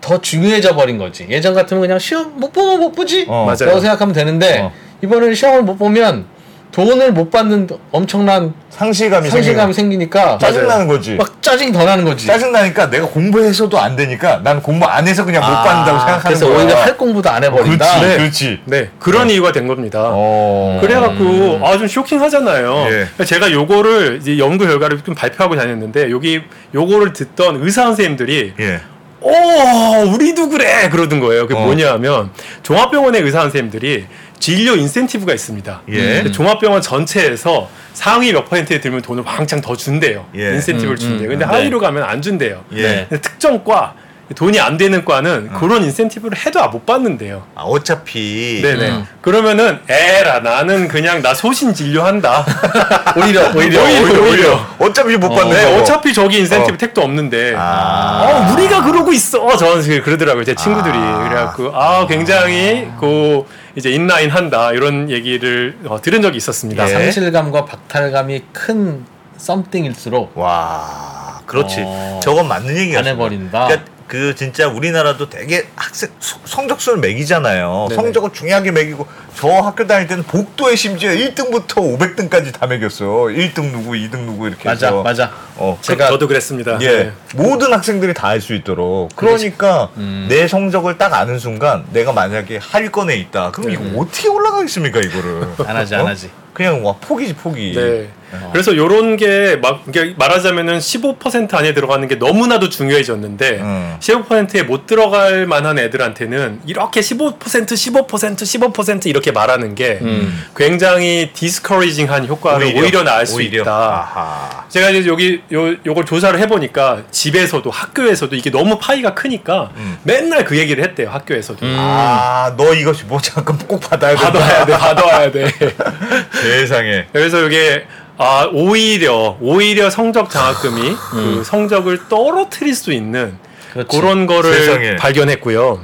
[0.03, 1.25] 더 중요해져 버린 거지.
[1.29, 3.25] 예전 같으면 그냥 시험 못 보면 못 보지.
[3.29, 3.45] 어.
[3.45, 3.69] 맞아요.
[3.69, 4.71] 라고 생각하면 되는데 어.
[5.01, 6.25] 이번에는 시험을 못 보면
[6.73, 11.13] 돈을 못 받는 엄청난 상실감이 상실감이 생기니까 짜증 나는 거지.
[11.13, 12.25] 막 짜증이 더 나는 거지.
[12.27, 16.23] 짜증 나니까 내가 공부해서도 안 되니까 난 공부 안 해서 그냥 못 아, 받는다고 생각하는
[16.23, 16.57] 그래서 거야.
[16.57, 17.99] 오히려 할 공부도 안 해버린다.
[17.99, 18.17] 그렇지, 네.
[18.17, 18.59] 그렇지.
[18.65, 18.89] 네.
[18.99, 20.09] 그런 이유가 된 겁니다.
[20.11, 20.79] 어.
[20.81, 22.87] 그래갖고 아좀 쇼킹하잖아요.
[22.89, 23.23] 예.
[23.23, 26.41] 제가 요거를 이제 연구 결과를 좀 발표하고 다녔는데 여기
[26.73, 28.81] 요거를 듣던 의사 선생님들이 예.
[29.23, 31.47] 오 우리도 그래 그러던 거예요.
[31.47, 31.63] 그게 어.
[31.63, 32.31] 뭐냐 하면
[32.61, 34.05] 종합병원의 의사 선생님들이
[34.39, 35.83] 진료 인센티브가 있습니다.
[35.89, 36.15] 예.
[36.15, 40.25] 근데 종합병원 전체에서 상위 몇 퍼센트에 들면 돈을 왕창 더 준대요.
[40.35, 40.55] 예.
[40.55, 41.27] 인센티브를 음, 준대요.
[41.27, 41.51] 음, 근데 네.
[41.51, 42.65] 하위로 가면 안 준대요.
[42.73, 43.05] 예.
[43.09, 43.95] 근데 특정 과
[44.35, 45.59] 돈이 안 되는 과는 어.
[45.59, 47.43] 그런 인센티브를 해도 못 받는데요.
[47.55, 48.89] 아, 어차피 네네.
[48.89, 49.07] 음.
[49.21, 52.45] 그러면은 에라 나는 그냥 나 소신 진료한다.
[53.17, 54.65] 오히려 오히려 오히려, 오히려.
[54.79, 55.81] 어차피 못 받는 네, 거.
[55.81, 56.77] 어차피 저기 인센티브 어.
[56.77, 57.53] 택도 없는데.
[57.57, 58.47] 아.
[58.49, 59.55] 어, 우리가 그러고 있어.
[59.57, 60.43] 저는 그러더라고요.
[60.45, 60.97] 제 친구들이.
[60.97, 61.27] 아.
[61.27, 63.43] 그래갖고, 아, 굉장히, 그,
[63.75, 64.71] 이제 일 안 한다.
[64.71, 66.85] 이런 얘기를 어, 들은 적이 있었습니다.
[66.85, 66.93] 예.
[66.93, 69.05] 상실감과 박탈감이 큰
[69.37, 71.83] 썸띵일수록 와, 그렇지.
[71.85, 72.19] 어.
[72.23, 72.99] 저건 맞는 얘기야.
[72.99, 73.67] 안 해버린다.
[73.67, 77.87] 그러니까 그 진짜 우리나라도 되게 학생 소- 성적순을 매기잖아요.
[77.89, 77.95] 네네.
[77.99, 83.05] 성적을 중요하게 매기고 저 학교 다닐 때는 복도에 심지어 1등부터 500등까지 다 매겼어.
[83.05, 85.03] 1등 누구, 2등 누구 이렇게 맞아, 해서.
[85.03, 85.31] 맞아.
[85.55, 86.77] 어, 제가 저도 그랬습니다.
[86.81, 87.11] 예, 네.
[87.35, 89.15] 모든 학생들이 다 알 수 있도록.
[89.15, 90.25] 그러니까 음.
[90.29, 93.51] 내 성적을 딱 아는 순간 내가 만약에 하위권에 있다.
[93.51, 95.47] 그럼 이거 어떻게 올라가겠습니까 이거를?
[95.67, 95.99] 안 하지, 어?
[95.99, 96.29] 안 하지.
[96.53, 97.73] 그냥 와 포기지 포기.
[97.75, 98.09] 네.
[98.51, 103.95] 그래서 요런 게 막, 이게 말하자면은 15% 안에 들어가는 게 너무나도 중요해졌는데, 음.
[103.99, 110.43] 15%에 못 들어갈 만한 애들한테는 이렇게 15%, 15%, 15% 이렇게 말하는 게 음.
[110.55, 113.61] 굉장히 디스커리징한 효과를 오히려, 낳을 수 오히려.
[113.61, 113.71] 있다.
[113.71, 114.65] 아하.
[114.69, 119.97] 제가 이제 여기 요 요걸 조사를 해보니까 집에서도 학교에서도 이게 너무 파이가 크니까 음.
[120.03, 124.31] 맨날 그 얘기를 했대요 학교에서도 아, 너 이거 뭐 잠깐 꼭 받아야 된다.
[124.31, 125.47] 받아야 돼 받아야 돼
[126.33, 127.05] 세상에.
[127.11, 127.85] 그래서 이게
[128.17, 133.37] 아 오히려 오히려 성적 장학금이 그 성적을 떨어뜨릴 수 있는
[133.73, 133.97] 그렇지.
[133.97, 134.95] 그런 거를 세상에.
[134.97, 135.79] 발견했고요.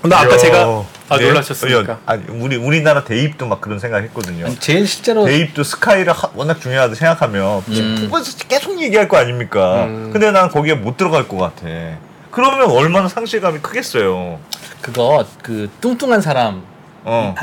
[0.00, 0.36] 근데 아까.
[0.38, 1.26] 제가 아 네?
[1.28, 1.98] 놀라셨습니까?
[2.06, 4.46] 아니, 우리 우리나라 대입도 막 그런 생각했거든요.
[4.60, 8.10] 제일 실제로 대입도 스카이를 하- 워낙 중요하다 생각하면 음.
[8.48, 9.84] 계속 얘기할 거 아닙니까?
[9.86, 10.10] 음.
[10.12, 11.66] 근데 난 거기에 못 들어갈 것 같아.
[12.30, 14.38] 그러면 얼마나 상실감이 크겠어요.
[14.80, 16.62] 그거 그 뚱뚱한 사람한테
[17.04, 17.34] 어.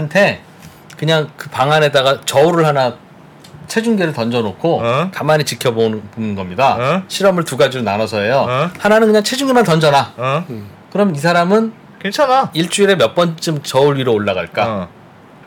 [0.97, 2.95] 그냥 그 방 안에다가 저울을 하나
[3.67, 5.11] 체중계를 던져놓고 어?
[5.13, 6.77] 가만히 지켜보는 보는 겁니다.
[6.79, 7.03] 어?
[7.09, 8.45] 실험을 두 가지로 나눠서 해요.
[8.47, 8.71] 어?
[8.79, 10.13] 하나는 그냥 체중계만 던져놔.
[10.15, 10.45] 어?
[10.91, 12.51] 그럼 이 사람은 괜찮아.
[12.53, 14.65] 일주일에 몇 번쯤 저울 위로 올라갈까?
[14.67, 14.87] 어.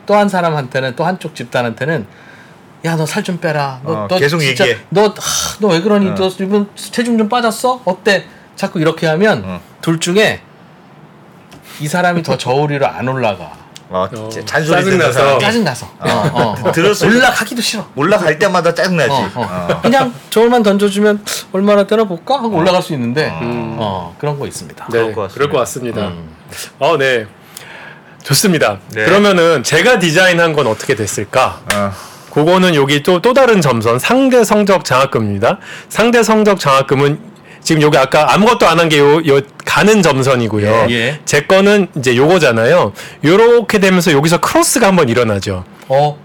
[0.05, 2.05] 또한 사람한테는 또 한쪽 집단한테는
[2.83, 3.79] 야 너 살 좀 빼라.
[3.83, 4.85] 너, 어, 너 계속 진짜 얘기해.
[4.89, 5.13] 너너
[5.69, 6.09] 왜 그러니?
[6.09, 6.15] 어.
[6.15, 7.81] 너 이번 체중 좀 빠졌어?
[7.85, 8.25] 어때?
[8.55, 9.61] 자꾸 이렇게 하면 어.
[9.81, 10.41] 둘 중에
[11.79, 13.51] 이 사람이 더 저울 위로 안 올라가.
[13.89, 15.11] 어, 어, 잔소리 짜증나서.
[15.11, 15.39] 사람.
[15.39, 15.85] 짜증 나서.
[15.99, 16.71] 어, 어.
[16.71, 17.85] 들었을 올라가기도 싫어.
[17.95, 19.11] 올라갈 때마다 짜증나지.
[19.11, 19.67] 어, 어.
[19.69, 19.81] 어.
[19.81, 23.75] 그냥 저울만 던져주면 얼마나 되나 볼까 하고 올라갈 수 있는데 음.
[23.77, 24.85] 어, 그런 거 있습니다.
[24.85, 25.33] 네, 그럴 것 같습니다.
[25.35, 26.07] 그럴 것 같습니다.
[26.07, 26.29] 음.
[26.79, 27.25] 어, 네.
[28.23, 28.79] 좋습니다.
[28.93, 29.05] 네.
[29.05, 31.61] 그러면은 제가 디자인한 건 어떻게 됐을까?
[31.73, 31.91] 어.
[32.33, 35.57] 그거는 여기 또, 또 다른 점선 상대 성적 장학금입니다.
[35.89, 37.19] 상대 성적 장학금은
[37.63, 40.87] 지금 여기 아까 아무것도 안 한 게 요, 요 가는 점선이고요.
[40.91, 41.19] 예.
[41.25, 42.93] 제 거는 이제 요거잖아요.
[43.25, 45.63] 요렇게 되면서 여기서 크로스가 한번 일어나죠.
[45.87, 46.17] 어,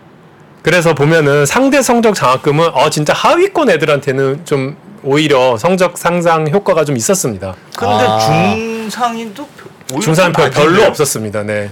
[0.62, 6.96] 그래서 보면은 상대 성적 장학금은 어 진짜 하위권 애들한테는 좀 오히려 성적 상상 효과가 좀
[6.96, 7.54] 있었습니다.
[7.76, 8.18] 근데 아.
[8.18, 9.46] 중상인도
[10.00, 10.82] 중산 좀 별로?
[10.84, 11.42] 없었습니다.
[11.44, 11.70] 네.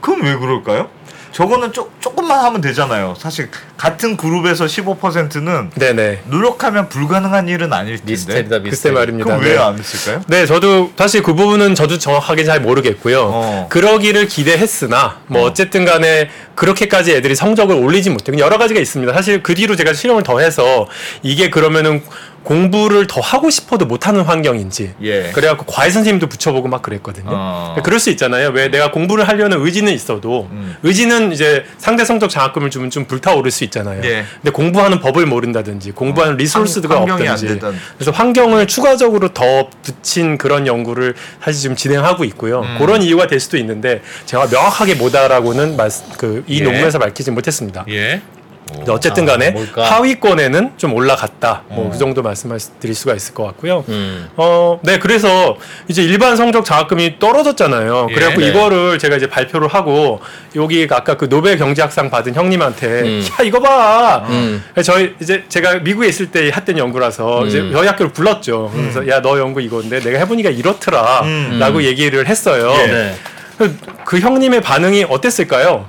[0.00, 0.90] 그럼 왜 그럴까요?
[1.32, 3.14] 저거는 조, 조금만 하면 되잖아요.
[3.18, 6.22] 사실 같은 그룹에서 15%는 네네.
[6.26, 8.12] 노력하면 불가능한 일은 아닐 텐데.
[8.12, 8.94] 미스테리다 미스테리.
[8.94, 9.24] 말입니다.
[9.26, 9.50] 그럼 네.
[9.52, 10.22] 왜안 했을까요?
[10.28, 13.20] 네, 저도 사실 그 부분은 저도 정확하게 잘 모르겠고요.
[13.22, 13.66] 어.
[13.68, 15.44] 그러기를 기대했으나 뭐 어.
[15.46, 18.32] 어쨌든 간에 그렇게까지 애들이 성적을 올리지 못해.
[18.38, 19.12] 여러 가지가 있습니다.
[19.12, 20.86] 사실 그 뒤로 제가 실험을 더 해서
[21.22, 22.02] 이게 그러면은
[22.46, 25.32] 공부를 더 하고 싶어도 못하는 환경인지 예.
[25.34, 27.26] 그래갖고 과외 선생님도 붙여보고 막 그랬거든요.
[27.28, 27.76] 어.
[27.82, 28.50] 그럴 수 있잖아요.
[28.50, 30.76] 왜 내가 공부를 하려는 의지는 있어도 음.
[30.84, 34.00] 의지는 이제 상대 성적 장학금을 주면 좀 불타오를 수 있잖아요.
[34.04, 34.24] 예.
[34.42, 37.60] 근데 공부하는 법을 모른다든지 공부하는 리소스가 환- 환경이 안 없든지.
[37.98, 42.60] 그래서 환경을 추가적으로 더 붙인 그런 연구를 사실 지금 진행하고 있고요.
[42.62, 42.76] 음.
[42.78, 45.76] 그런 이유가 될 수도 있는데 제가 명확하게 뭐다라고는
[46.18, 46.64] 그이 예.
[46.64, 47.84] 논문에서 밝히지 못했습니다.
[47.88, 48.22] 예.
[48.68, 49.84] 근데 어쨌든 아, 간에 뭘까?
[49.84, 51.62] 하위권에는 좀 올라갔다.
[51.68, 51.90] 뭐 어.
[51.90, 53.84] 그 정도 말씀드릴 수가 있을 것 같고요.
[53.88, 54.28] 음.
[54.36, 58.08] 어, 네, 그래서 이제 일반 성적 장학금이 떨어졌잖아요.
[58.10, 58.48] 예, 그래갖고 네.
[58.48, 60.20] 이거를 제가 이제 발표를 하고
[60.56, 63.24] 여기 아까 그 노벨 경제학상 받은 형님한테 음.
[63.40, 64.24] 야 이거 봐.
[64.28, 64.62] 음.
[64.82, 67.46] 저희 이제 제가 미국에 있을 때 했던 연구라서 음.
[67.46, 68.72] 이제 저희 학교를 불렀죠.
[68.74, 71.22] 그래서 야 너 연구 이건데 내가 해보니까 이렇더라
[71.58, 71.82] 라고 음.
[71.82, 72.72] 얘기를 했어요.
[72.82, 72.86] 예.
[72.86, 73.14] 네.
[73.58, 75.86] 그, 그 형님의 반응이 어땠을까요?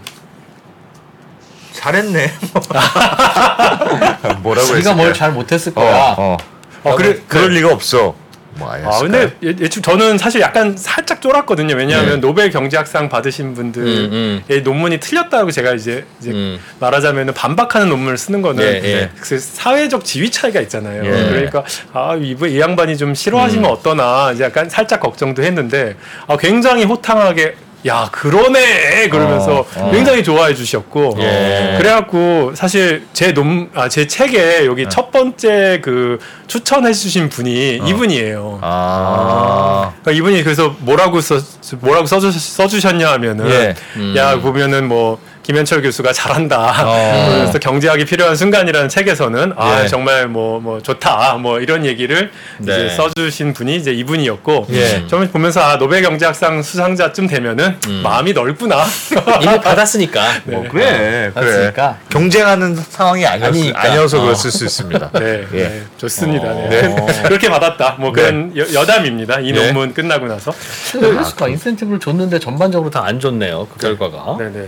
[1.78, 2.32] 잘했네.
[4.42, 4.96] 뭐라고 자기가 했을까요?
[4.96, 6.16] 뭘잘 못했을 어, 거야.
[6.18, 6.38] 어.
[6.84, 8.16] 어, 그래, 그럴 리가 없어.
[8.58, 11.76] 뭐 아 근데 예- 저는 사실 약간 살짝 쫄았거든요.
[11.76, 14.63] 왜냐하면 노벨 경제학상 받으신 분들의 음, 음.
[14.63, 16.60] 논문이 틀렸다고 제가 이제 이제 음.
[16.80, 19.10] 말하자면 반박하는 논문을 쓰는 거는 예, 예.
[19.20, 21.06] 그 사회적 지위 차이가 있잖아요.
[21.06, 21.30] 예.
[21.30, 21.63] 그러니까
[21.94, 25.96] 아 이분 이 양반이 좀 싫어하시면 어떠나 이제 약간 살짝 걱정도 했는데
[26.28, 27.56] 아 굉장히 호탕하게
[27.88, 29.91] 야 그러네 그러면서 어, 어.
[29.91, 31.76] 굉장히 좋아해 주셨고 예.
[31.78, 38.60] 그래갖고 사실 제논아제 책에 여기 첫 번째 그 추천해 주신 분이 이분이에요.
[38.62, 39.93] 아.
[40.02, 41.39] 그러니까 이분이 그래서 뭐라고 써
[41.80, 43.76] 뭐라고 써주, 써주셨냐 하면은 예.
[43.95, 44.13] 음.
[44.17, 46.83] 야 보면은 뭐 김현철 교수가 잘한다.
[46.86, 47.29] 어.
[47.29, 49.87] 그래서 경제학이 필요한 순간이라는 책에서는 아 예.
[49.87, 52.85] 정말 뭐뭐 좋다 뭐 이런 얘기를 네.
[52.85, 55.08] 이제 써주신 분이 이제 이분이었고 예.
[55.08, 58.02] 저는 보면서 아 노벨 경제학상 수상자쯤 되면은 음.
[58.04, 58.83] 마음이 넓구나.
[59.41, 60.21] 이미 받았으니까.
[60.43, 61.98] 뭐 그래 그래 받았으니까.
[62.10, 63.73] 경쟁하는 상황이 아니었.
[63.73, 64.25] 아니어서 어.
[64.25, 65.12] 그랬을 수 있습니다.
[65.13, 65.58] 네, 예.
[65.58, 66.50] 네, 좋습니다.
[66.50, 66.67] 어.
[66.69, 66.93] 네.
[67.23, 67.95] 그렇게 받았다.
[68.00, 69.39] 뭐 그런 여, 여담입니다.
[69.39, 69.67] 이 네.
[69.67, 70.54] 논문 끝나고 나서.
[70.91, 71.48] 그랬을까?
[71.48, 73.69] 인센티브를 줬는데 전반적으로 다안 좋네요.
[73.71, 74.35] 그 결과가.
[74.39, 74.67] 네네.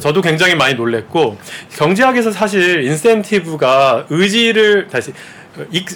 [0.00, 1.38] 저도 굉장히 많이 놀랬고
[1.76, 5.12] 경제학에서 사실 인센티브가 의지를 다시
[5.70, 5.86] ex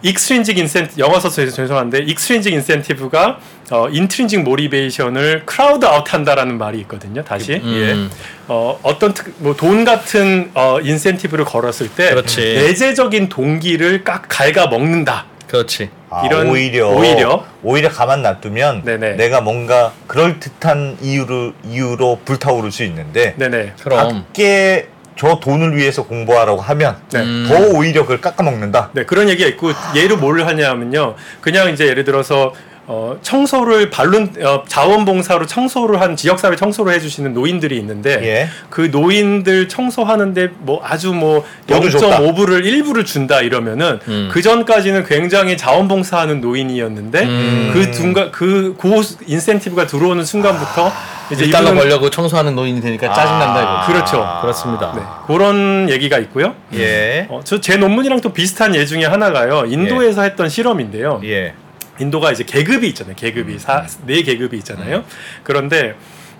[0.00, 3.40] extrinsic incent 영어 써서 죄송한데 extrinsic incentive가
[3.72, 7.24] 어 intrinsic motivation을 crowd out한다라는 말이 있거든요.
[7.24, 8.10] 다시 음.
[8.46, 12.40] 어 어떤 뭐 돈 같은 어 인센티브를 걸었을 때 그렇지.
[12.40, 15.26] 내재적인 동기를 깍 갉아 먹는다.
[15.48, 15.90] 그렇지.
[16.10, 17.44] 아, 이런- 오히려 오히려?
[17.62, 19.12] 오히려 가만 놔두면 네네.
[19.16, 23.72] 내가 뭔가 그럴 듯한 이유로 이유로 불타오를 수 있는데 네네.
[23.82, 27.20] 그럼 밖에 저 돈을 위해서 공부하라고 하면 네.
[27.20, 27.46] 음.
[27.48, 28.90] 더 오히려 그걸 깎아먹는다.
[28.92, 31.16] 네, 그런 얘기가 있고 예로 뭘 하냐면요.
[31.40, 32.52] 그냥 이제 예를 들어서
[32.90, 38.48] 어, 청소를 반론 어, 자원봉사로 청소를 한 지역사회 청소를 해주시는 노인들이 있는데 예.
[38.70, 42.20] 그 노인들 청소하는데 뭐 아주 뭐 너도 줬다.
[42.20, 44.30] 0.5불을 1불을 준다 이러면은 음.
[44.32, 47.70] 그 전까지는 굉장히 자원봉사하는 노인이었는데 음.
[47.74, 50.90] 그 순간 그고 인센티브가 들어오는 순간부터
[51.30, 53.92] 이제 1달러 이분은- 벌려고 청소하는 노인이 되니까 짜증난다 이거.
[53.92, 54.38] 그렇죠.
[54.40, 54.94] 그렇습니다.
[54.96, 56.54] 네, 그런 얘기가 있고요.
[56.72, 57.26] 예.
[57.28, 59.64] 어, 저 제 논문이랑 또 비슷한 예 중에 하나가요.
[59.66, 61.20] 인도에서 했던 실험인데요.
[61.24, 61.52] 예.
[62.00, 63.14] 인도가 이제 계급이 있잖아요.
[63.16, 65.04] 계급이 사, 네 계급이 있잖아요.
[65.42, 65.96] 그런데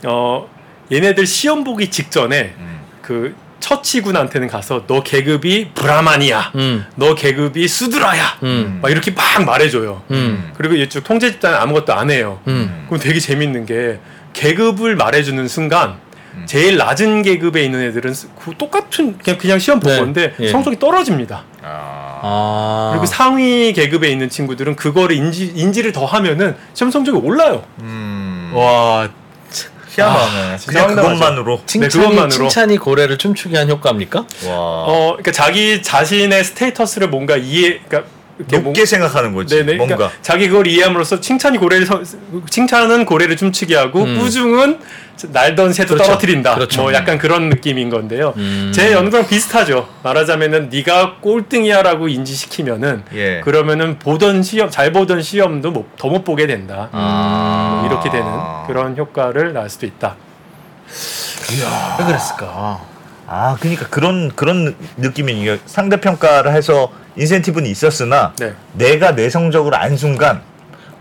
[0.07, 0.49] 어
[0.93, 2.81] 얘네들 시험 보기 직전에 음.
[3.03, 6.53] 그 처치군한테는 가서 너 계급이 브라만이야.
[6.55, 6.87] 음.
[6.95, 8.39] 너 계급이 수드라야.
[8.43, 8.79] 음.
[8.81, 10.03] 막 이렇게 막 말해줘요.
[10.11, 10.53] 음.
[10.57, 12.41] 그리고 이쪽 통제 집단은 아무것도 안 해요.
[12.47, 12.87] 음.
[12.87, 13.99] 그럼 되게 재밌는 게
[14.33, 15.99] 계급을 말해주는 순간
[16.47, 19.99] 제일 낮은 계급에 있는 애들은 스- 그 똑같은 그냥, 그냥 시험 본 네.
[19.99, 20.49] 건데 예.
[20.49, 21.45] 성적이 떨어집니다.
[21.63, 22.21] 아.
[22.23, 22.89] 아.
[22.93, 27.63] 그리고 상위 계급에 있는 친구들은 그거를 인지, 인지를 더 하면은 시험 성적이 올라요.
[27.81, 28.53] 음.
[28.55, 29.09] 와
[29.95, 30.57] 희한하네.
[30.59, 30.97] 진짜 그냥.
[31.03, 31.61] 그것만으로.
[31.67, 32.31] 칭찬이 네, 그것만으로.
[32.31, 34.21] 칭찬이 고래를 춤추게 한 효과입니까?
[34.47, 34.55] 와.
[34.55, 38.11] 어, 그러니까 자기 자신의 status를 뭔가 이해, 그러니까
[38.51, 39.57] 높게 생각하는 거지.
[39.57, 39.75] 네네.
[39.77, 39.97] 뭔가.
[39.97, 42.01] 그러니까 자기 그걸 이해함으로써 칭찬이 고래를 서-
[42.49, 44.19] 칭찬은 고래를 춤추게 하고 음.
[44.19, 44.79] 꾸중은
[45.33, 46.05] 날던 새도 그렇죠.
[46.11, 46.55] 떨어뜨린다.
[46.55, 46.83] 그렇죠.
[46.83, 48.35] 뭐 약간 그런 느낌인 건데요.
[48.37, 48.71] 음.
[48.73, 49.89] 제 연구랑 비슷하죠.
[50.05, 53.41] 말하자면은 네가 꼴등이야라고 인지시키면은 예.
[53.41, 56.89] 그러면은 보던 시험 잘 보던 시험도 못- 더못 보게 된다.
[56.93, 57.81] 아.
[57.83, 58.25] 뭐 이렇게 되는
[58.69, 60.15] 그런 효과를 낳을 수도 있다.
[61.99, 62.81] 왜 그랬을까?
[63.31, 68.55] 아, 그러니까 그런 그런 느낌이 이게 상대 평가를 해서 인센티브는 있었으나 네.
[68.73, 70.41] 내가 내 성적을 안 순간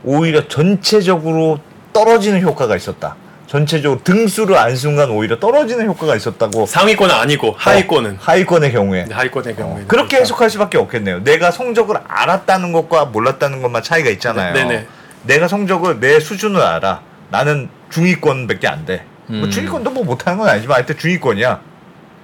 [0.04, 1.60] 오히려 전체적으로
[1.94, 3.16] 떨어지는 효과가 있었다.
[3.48, 6.66] 전체적으로 등수를 안 순간 오히려 떨어지는 효과가 있었다고.
[6.66, 11.24] 상위권은 아니고 하위권은 어, 하위권의 경우에 네, 하위권의 경우에 그렇게 해석할 수밖에 없겠네요.
[11.24, 14.54] 내가 성적을 알았다는 것과 몰랐다는 것만 차이가 있잖아요.
[14.54, 14.88] 네, 네네.
[15.24, 17.02] 내가 성적을 내 수준을 알아.
[17.30, 19.06] 나는 중위권밖에 안 돼.
[19.28, 19.50] 뭐 음.
[19.50, 21.67] 중위권도 뭐 못하는 건 아니지만 하여튼 중위권이야.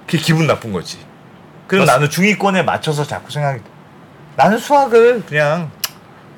[0.06, 0.98] 그게 기분 나쁜 거지.
[1.66, 3.60] 그럼 나는 중위권에 맞춰서 자꾸 생각이
[4.36, 5.70] 나는 수학을 그냥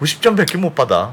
[0.00, 1.12] 50점 밖에 못 받아.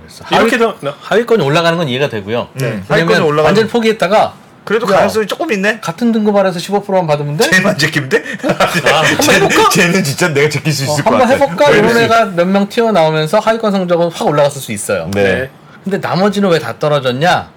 [0.00, 2.48] 그래서 이렇게 더 나- 하위권이 올라가는 건 이해가 되고요.
[2.60, 4.34] 음, 하위권에 왜냐면 올라가는 완전 포기했다가
[4.64, 4.96] 그래도 야.
[4.96, 5.78] 가능성이 조금 있네.
[5.80, 7.48] 같은 등급 아래서 15%만 받으면 돼?
[7.48, 8.22] 쟤만 제끼면 돼?
[8.42, 11.44] 한번 쟤는, 쟤는 진짜 내가 제낄 수 어, 있을 것 한번 같아.
[11.44, 11.66] 해볼까?
[11.68, 15.08] 뭐 이런 애가 몇 명 튀어나오면서 하위권 성적은 확 올라갔을 수 있어요.
[15.14, 15.22] 네.
[15.22, 15.50] 네.
[15.84, 17.48] 근데 나머지는 왜 다 떨어졌냐?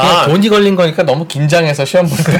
[0.00, 2.24] 그냥 아, 돈이 걸린 거니까 너무 긴장해서 시험 보는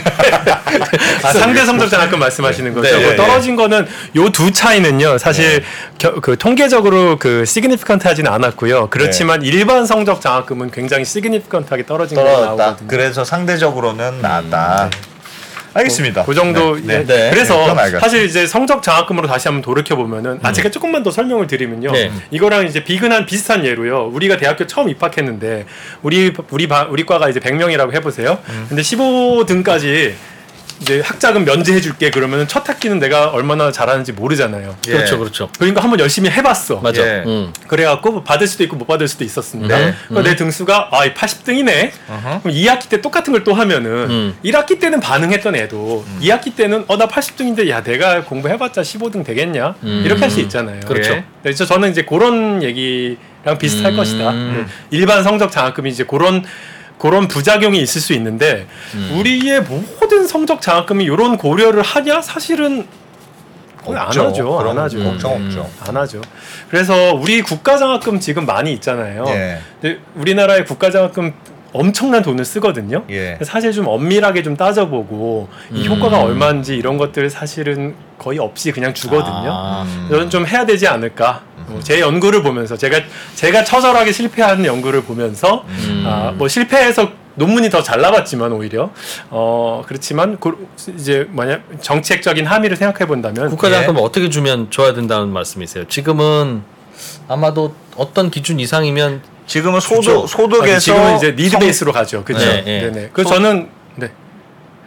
[1.24, 2.96] 아, 상대 성적 장학금 말씀하시는 거죠.
[2.96, 3.86] 네, 뭐 네, 떨어진 거는
[4.16, 5.18] 요 두 차이는요.
[5.18, 5.64] 사실
[5.98, 8.88] 겨- 그 통계적으로 그 시그니피컨트하지는 않았고요.
[8.90, 12.46] 그렇지만 일반 성적 장학금은 굉장히 시그니피컨트하게 떨어진 거 떨어졌다.
[12.56, 12.88] 나오거든요.
[12.88, 14.90] 그래서 상대적으로는 나았다.
[15.78, 16.24] 알겠습니다.
[16.24, 16.82] 그 정도 네.
[16.82, 17.04] 네.
[17.04, 17.06] 네.
[17.06, 17.30] 네.
[17.30, 17.98] 그래서 네.
[17.98, 22.10] 사실 이제 성적 장학금으로 다시 한번 돌이켜 보면은 아 제가 조금만 더 설명을 드리면요 네.
[22.30, 25.66] 이거랑 이제 비근한 비슷한 예로요 우리가 대학교 처음 입학했는데
[26.02, 28.66] 우리 우리 반 우리 과가 이제 100명이라고 해보세요 음.
[28.68, 30.14] 근데 15등까지
[30.80, 34.92] 이제 학자금 면제해 줄게 그러면은 첫 학기는 내가 얼마나 잘하는지 모르잖아요 예.
[34.92, 35.48] 그렇죠, 그렇죠.
[35.58, 37.02] 그러니까 한번 열심히 해봤어 맞아.
[37.02, 37.22] 예.
[37.26, 37.52] 음.
[37.66, 39.76] 그래갖고 뭐 받을 수도 있고 못 받을 수도 있었습니다.
[39.76, 39.94] 네.
[40.08, 41.90] 그러니까 내 등수가 아 80등이네.
[42.08, 42.40] 어허.
[42.42, 44.34] 그럼 2학기 때 똑같은 걸 또 하면은 음.
[44.44, 46.20] 1학기 때는 반응했던 애도 음.
[46.20, 50.02] 2학기 때는 어 나 80등인데 야 내가 공부해봤자 15등 되겠냐 음.
[50.04, 50.80] 이렇게 할 수 있잖아요.
[50.80, 51.12] 그렇죠.
[51.12, 51.24] 예.
[51.42, 53.96] 그래서 저는 이제 그런 얘기랑 비슷할 음.
[53.96, 54.32] 것이다.
[54.90, 56.44] 일반 성적 장학금이 이제 그런
[56.98, 59.18] 그런 부작용이 있을 수 있는데 음.
[59.18, 62.86] 우리의 모든 성적 장학금이 이런 고려를 하냐 사실은
[63.84, 64.26] 거의 안 없죠.
[64.26, 64.56] 하죠.
[64.58, 65.02] 그런 안 하죠.
[65.02, 65.46] 걱정 음.
[65.46, 65.70] 없죠.
[65.86, 66.20] 안 하죠.
[66.68, 69.24] 그래서 우리 국가장학금 지금 많이 있잖아요.
[69.28, 69.60] 예.
[69.80, 71.32] 근데 우리나라의 국가장학금
[71.72, 73.04] 엄청난 돈을 쓰거든요.
[73.10, 73.38] 예.
[73.42, 75.94] 사실 좀 엄밀하게 좀 따져보고 이 음.
[75.94, 79.50] 효과가 얼마인지 이런 것들 사실은 거의 없이 그냥 주거든요.
[79.52, 81.42] 아, 저는 좀 해야 되지 않을까.
[81.68, 83.00] 어, 제 연구를 보면서 제가
[83.34, 86.04] 제가 처절하게 실패하는 연구를 보면서 음.
[86.06, 88.90] 아, 뭐 실패해서 논문이 더 잘 나왔지만 오히려
[89.30, 90.66] 어 그렇지만 그,
[90.96, 95.84] 이제 만약 정책적인 함의를 생각해 본다면 국가장학금 어떻게 주면 줘야 된다는 말씀이세요?
[95.86, 96.62] 지금은
[97.28, 100.26] 아마도 어떤 기준 이상이면 지금은 소득 그렇죠.
[100.28, 102.22] 소득에서 지금은 이제 니드 성- 베이스로 가죠.
[102.22, 102.38] 그죠?
[102.38, 102.90] 네, 네, 네.
[102.90, 103.10] 네.
[103.12, 104.10] 그래서 저는 네.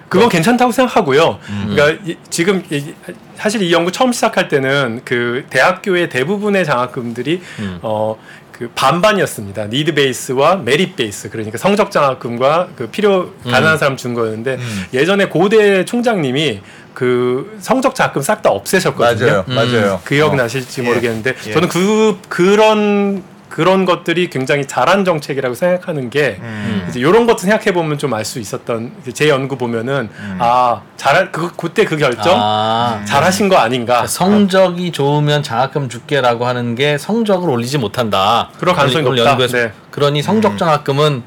[0.07, 1.39] 그건 괜찮다고 생각하고요.
[1.49, 1.73] 음.
[1.75, 2.93] 그러니까 이- 지금 이-
[3.35, 7.79] 사실 이 연구 처음 시작할 때는 그 대학교의 대부분의 장학금들이 음.
[7.81, 8.15] 어
[8.51, 9.65] 그 반반이었습니다.
[9.67, 14.85] 니드 베이스와 메릿 베이스 그러니까 성적 장학금과 그 필요 가난한 사람 준 거였는데 음.
[14.93, 16.61] 예전에 고대 총장님이
[16.93, 19.25] 그 성적 장학금 싹 다 없애셨거든요.
[19.31, 19.55] 맞아요, 음.
[19.55, 20.01] 맞아요.
[20.07, 20.83] 기억나실지 어.
[20.83, 21.51] 모르겠는데 예.
[21.53, 26.85] 저는 그 그런 그런 것들이 굉장히 잘한 정책이라고 생각하는 게 음.
[26.87, 31.31] 이제 이런 것도 생각해 보면 좀 알 수 있었던 이제 제 연구 보면은 아 잘한
[31.33, 37.49] 그 그때 그 결정 아, 잘하신 거 아닌가 성적이 좋으면 장학금 줄게라고 하는 게 성적을
[37.49, 38.49] 올리지 못한다.
[38.57, 39.31] 그럴 가능성이 높다.
[39.31, 39.73] 연구해서 네.
[39.91, 41.23] 그러니 성적 장학금은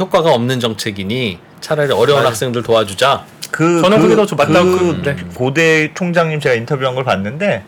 [0.00, 3.24] 효과가 없는 정책이니 차라리 어려운 학생들 도와주자.
[3.52, 5.16] 그, 저는 그게 더좀 맞다고 그 그- 네.
[5.34, 7.62] 고대 총장님 제가 인터뷰한 걸 봤는데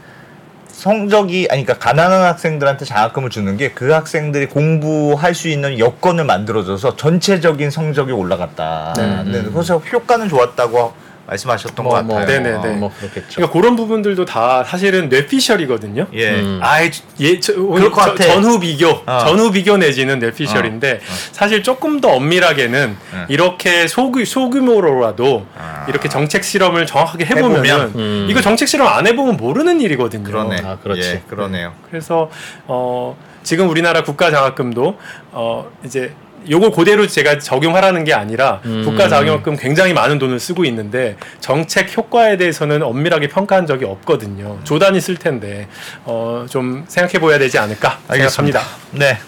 [0.76, 6.96] 성적이 아니 그러니까 가난한 학생들한테 장학금을 주는 게 그 학생들이 공부할 수 있는 여건을 만들어줘서
[6.96, 8.94] 전체적인 성적이 올라갔다.
[8.96, 9.22] 네.
[9.24, 9.42] 네.
[9.52, 10.92] 그래서 효과는 좋았다고
[11.26, 12.40] 말씀하셨던 뭐, 것 뭐, 같아요.
[12.40, 12.76] 네네네.
[12.76, 13.26] 뭐 그렇겠죠.
[13.34, 16.06] 그러니까 그런 부분들도 다 사실은 뇌피셜이거든요.
[16.14, 16.30] 예.
[16.40, 16.60] 음.
[16.62, 18.24] 아예 예, 저, 그럴 것 저- 같아.
[18.24, 19.18] 전후 비교, 어.
[19.20, 21.00] 전후 비교 내지는 뇌피셜인데
[21.32, 23.24] 사실 조금 더 엄밀하게는 네.
[23.28, 25.84] 이렇게 소규, 소규모로라도 아.
[25.88, 28.26] 이렇게 정책 실험을 정확하게 해보면, 해보면, 음.
[28.30, 30.24] 이거 정책 실험 안 해보면 모르는 일이거든요.
[30.24, 30.62] 그러네.
[30.64, 31.08] 아, 그렇지.
[31.08, 31.72] 예, 그러네요.
[31.90, 32.30] 그래서
[32.66, 34.96] 어, 지금 우리나라 국가 장학금도
[35.32, 36.12] 어, 이제
[36.48, 38.82] 요걸 그대로 제가 적용하라는 게 아니라 음.
[38.84, 44.58] 국가 장학금 굉장히 많은 돈을 쓰고 있는데 정책 효과에 대해서는 엄밀하게 평가한 적이 없거든요.
[44.64, 45.68] 조단이 쓸 텐데
[46.04, 48.60] 어, 좀 생각해 보야 되지 않을까 알겠습니다.
[48.60, 48.98] 생각합니다.
[48.98, 49.18] 네.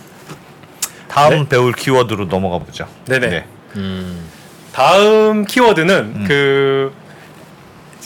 [1.08, 1.48] 다음 네.
[1.48, 2.86] 배울 키워드로 넘어가 보죠.
[3.06, 3.44] 네네.
[3.76, 4.28] 음.
[4.72, 6.92] 다음 키워드는 그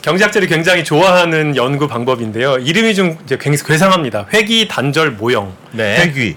[0.02, 2.58] 경제학자들이 굉장히 좋아하는 연구 방법인데요.
[2.58, 4.26] 이름이 좀 이제 굉장히 괴상합니다.
[4.32, 5.52] 회기 단절 모형.
[5.72, 5.96] 네.
[5.98, 6.36] 회귀.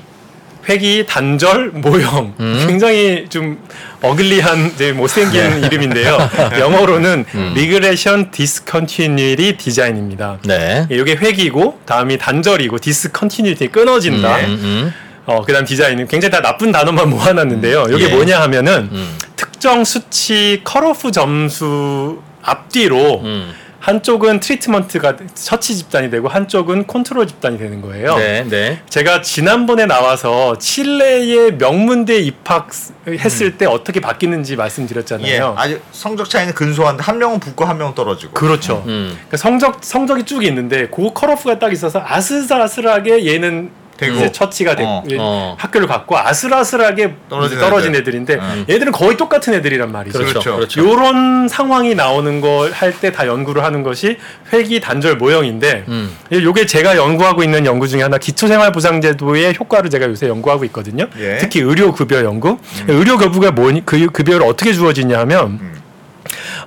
[0.68, 2.66] 회기 단절 모형 음.
[2.68, 3.60] 굉장히 좀
[4.02, 6.18] 어글리한 이제 못생긴 이름인데요.
[6.60, 10.40] 영어로는 Regression Discontinuity Design입니다.
[10.44, 10.88] 네.
[10.90, 14.38] 이게 회기고 다음이 단절이고 Discontinuity 끊어진다.
[14.38, 14.94] 음, 음,
[15.26, 17.88] 어 그다음 디자인은 굉장히 다 나쁜 단어만 모아놨는데요.
[17.92, 18.10] 이게 예.
[18.10, 23.54] 뭐냐 하면은 음, 특정 수치 컷오프 점수 앞뒤로 음.
[23.86, 28.18] 한쪽은 treatment가 처치 집단이 되고 한쪽은 컨트롤 집단이 되는 거예요.
[28.18, 28.82] 네, 네.
[28.90, 34.56] 제가 지난번에 나와서 칠레의 명문대 입학했을 때 어떻게 바뀌는지 예.
[34.56, 35.54] 말씀드렸잖아요.
[35.56, 38.34] 아주 성적 차이는 근소한데 한 명은 붙고 한 명은 떨어지고.
[38.34, 38.82] 그렇죠.
[38.88, 39.12] 음.
[39.14, 44.16] 그러니까 성적 성적이 쭉 있는데 그 cutoff가 딱 있어서 아슬아슬하게 얘는 되고.
[44.16, 45.56] 이제 처치가 되고 어, 어.
[45.58, 48.02] 학교를 갔고 아슬아슬하게 떨어진 떨어진, 애들.
[48.02, 48.66] 애들 인데 음.
[48.70, 50.18] 얘들은 거의 똑같은 애들이란 말이죠.
[50.20, 50.40] 그렇죠.
[50.42, 50.56] 그렇죠.
[50.58, 50.82] 그렇죠.
[50.90, 54.18] 요런 상황이 나오는 걸 할 때 다 연구를 하는 것이
[54.52, 56.16] 회기 단절 모형인데 음.
[56.32, 61.08] 요게 제가 연구하고 있는 연구 중에 하나 기초생활보장제도의 효과를 제가 요새 연구하고 있거든요.
[61.20, 61.38] 예.
[61.40, 62.58] 특히 의료급여 연구.
[62.88, 65.82] 의료급여가 뭐니 그 급여를 어떻게 주어지냐 하면 음.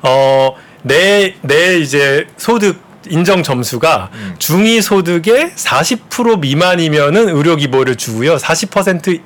[0.02, 4.34] 어내 내 이제 소득 인정 점수가 음.
[4.38, 8.36] 중위 소득의 40% 미만이면은 의료 기보를 주고요.
[8.36, 9.20] 40%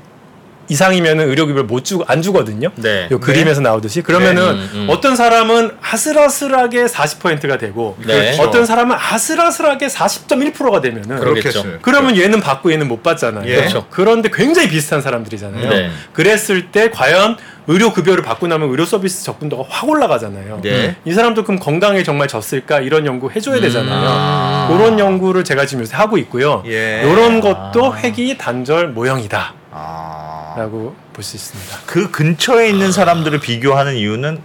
[0.73, 2.71] 이상이면은 의료기보를 못 주고 안 주거든요.
[2.77, 3.07] 네.
[3.11, 4.87] 요 그림에서 나오듯이 그러면은 음, 음.
[4.89, 8.15] 어떤 사람은 아슬아슬하게 40%가 되고 네.
[8.15, 8.43] 그렇죠.
[8.43, 11.63] 어떤 사람은 아슬아슬하게 40.1%가 되면은 그렇겠죠.
[11.63, 11.79] 그렇겠어요.
[11.83, 13.47] 그러면 얘는 받고 얘는 못 받잖아요.
[13.49, 13.57] 예.
[13.57, 13.87] 그렇죠.
[13.91, 15.69] 그런데 굉장히 비슷한 사람들이잖아요.
[15.69, 15.91] 네.
[16.15, 20.63] 그랬을 때 과연 의료 급여를 받고 나면 의료 서비스 접근도가 확 올라가잖아요.
[20.65, 20.97] 예.
[21.05, 24.09] 이 사람도 그럼 건강에 정말 졌을까 이런 연구 해줘야 되잖아요.
[24.09, 24.69] 아.
[24.73, 26.63] 그런 연구를 제가 지금 요새 하고 있고요.
[26.67, 27.03] 예.
[27.05, 31.13] 이런 것도 회귀 단절 모형이다 라고 아.
[31.13, 31.79] 볼수 있습니다.
[31.87, 34.41] 그 근처에 있는 사람들을 비교하는 이유는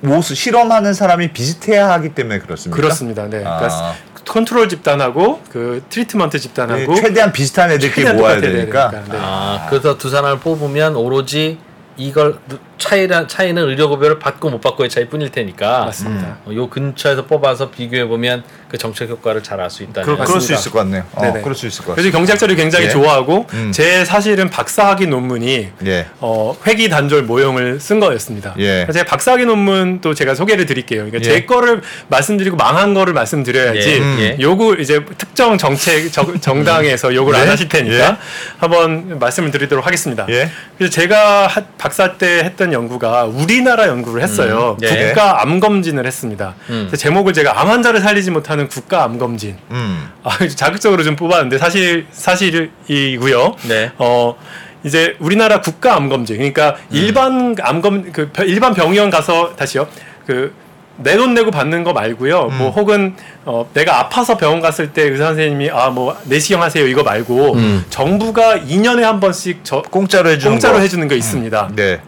[0.00, 2.76] 모습 실험하는 사람이 비슷해야 하기 때문에 그렇습니까?
[2.76, 3.22] 그렇습니다.
[3.24, 3.38] 네.
[3.38, 3.94] 그러니까 아.
[4.26, 8.90] 컨트롤 집단하고 그 treatment 집단하고 네, 최대한 비슷한 애들끼리 최대한 모아야 되니까.
[8.90, 9.12] 되니까.
[9.12, 9.18] 네.
[9.20, 11.58] 아, 그래서 두 사람을 뽑으면 오로지
[11.96, 12.38] 이걸
[12.86, 16.38] 차이란 차이는 의료급여를 받고 못 받고의 차이뿐일 테니까 맞습니다.
[16.44, 20.16] 어, 요 근처에서 뽑아서 비교해 보면 그 정책 효과를 잘 알 수 있다는.
[20.16, 20.52] 그, 그럴 수.
[20.52, 21.04] 있을 것 같네요.
[21.12, 21.42] 어, 네네.
[21.42, 22.02] 그럴 수 있을 것 같아요.
[22.02, 22.90] 그래서 경제학자를 굉장히 예.
[22.90, 23.70] 좋아하고 음.
[23.72, 26.06] 제 사실은 박사학위 논문이 예.
[26.20, 28.54] 어, 회기 단절 모형을 쓴 거였습니다.
[28.58, 28.82] 예.
[28.84, 31.04] 그래서 제가 박사학위 논문도 제가 소개를 드릴게요.
[31.04, 31.22] 그러니까 예.
[31.22, 33.88] 제 거를 말씀드리고 망한 거를 말씀드려야지.
[33.90, 34.16] 예, 음.
[34.20, 34.36] 예.
[34.40, 37.50] 요거 이제 특정 정책 정, 정당에서 요걸 안 네.
[37.50, 38.16] 하실 테니까 예.
[38.58, 40.26] 한번 말씀을 드리도록 하겠습니다.
[40.30, 40.50] 예.
[40.78, 44.76] 그래서 제가 하- 박사 때 했던 연구가 우리나라 연구를 했어요.
[44.82, 45.06] 음, 예.
[45.08, 46.54] 국가 암 검진을 했습니다.
[46.70, 46.90] 음.
[46.96, 49.56] 제목을 제가 암 환자를 살리지 못하는 국가 암 검진.
[49.70, 50.08] 음.
[50.22, 53.54] 아, 자극적으로 좀 뽑았는데 사실 사실이고요.
[53.68, 53.92] 네.
[53.98, 54.34] 어
[54.84, 56.96] 이제 우리나라 국가 암 검진 그러니까 음.
[56.96, 59.86] 일반 암검 그 벼- 일반 병원 가서 다시요
[60.26, 60.52] 그
[60.98, 62.48] 내돈 내고 받는 거 말고요.
[62.52, 62.58] 음.
[62.58, 63.14] 뭐 혹은
[63.44, 67.84] 어 내가 아파서 병원 갔을 때 의사 선생님이 아 뭐 내시경 하세요 이거 말고 음.
[67.90, 70.80] 정부가 2년에 한 번씩 저 공짜로 해주는 공짜로 거.
[70.80, 71.70] 해주는 거 있습니다.
[71.74, 72.00] 네.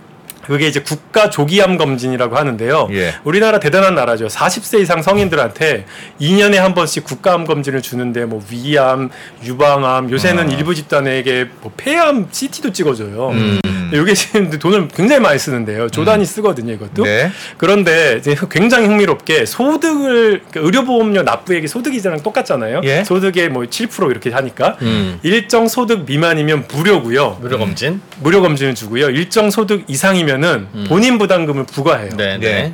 [0.47, 2.88] 그게 이제 국가 조기암 검진이라고 하는데요.
[2.92, 3.14] 예.
[3.24, 4.26] 우리나라 대단한 나라죠.
[4.26, 5.86] 40세 이상 성인들한테
[6.20, 9.11] 2년에 한 번씩 국가암 검진을 주는데 뭐 위암,
[9.42, 13.30] 유방암, 요새는 일부 집단에게 뭐 폐암 CT도 찍어줘요.
[13.30, 13.61] 음.
[13.92, 15.88] 이게 지금 돈을 굉장히 많이 쓰는데요.
[15.88, 17.05] 조단이 쓰거든요, 이것도.
[17.05, 17.30] 네.
[17.59, 22.80] 그런데 이제 굉장히 흥미롭게 소득을 그러니까 의료보험료 납부액이 소득 이자랑 똑같잖아요.
[22.84, 23.05] 예.
[23.05, 25.18] 소득의 뭐 7% 이렇게 하니까 음.
[25.22, 27.38] 일정 소득 미만이면 무료고요.
[27.40, 28.01] 무료 검진.
[28.20, 29.11] 무료 검진을 주고요.
[29.11, 32.11] 일정 소득 이상이면 은 본인 부담금을 부과해요.
[32.12, 32.16] 음.
[32.16, 32.39] 네, 네.
[32.39, 32.72] 네.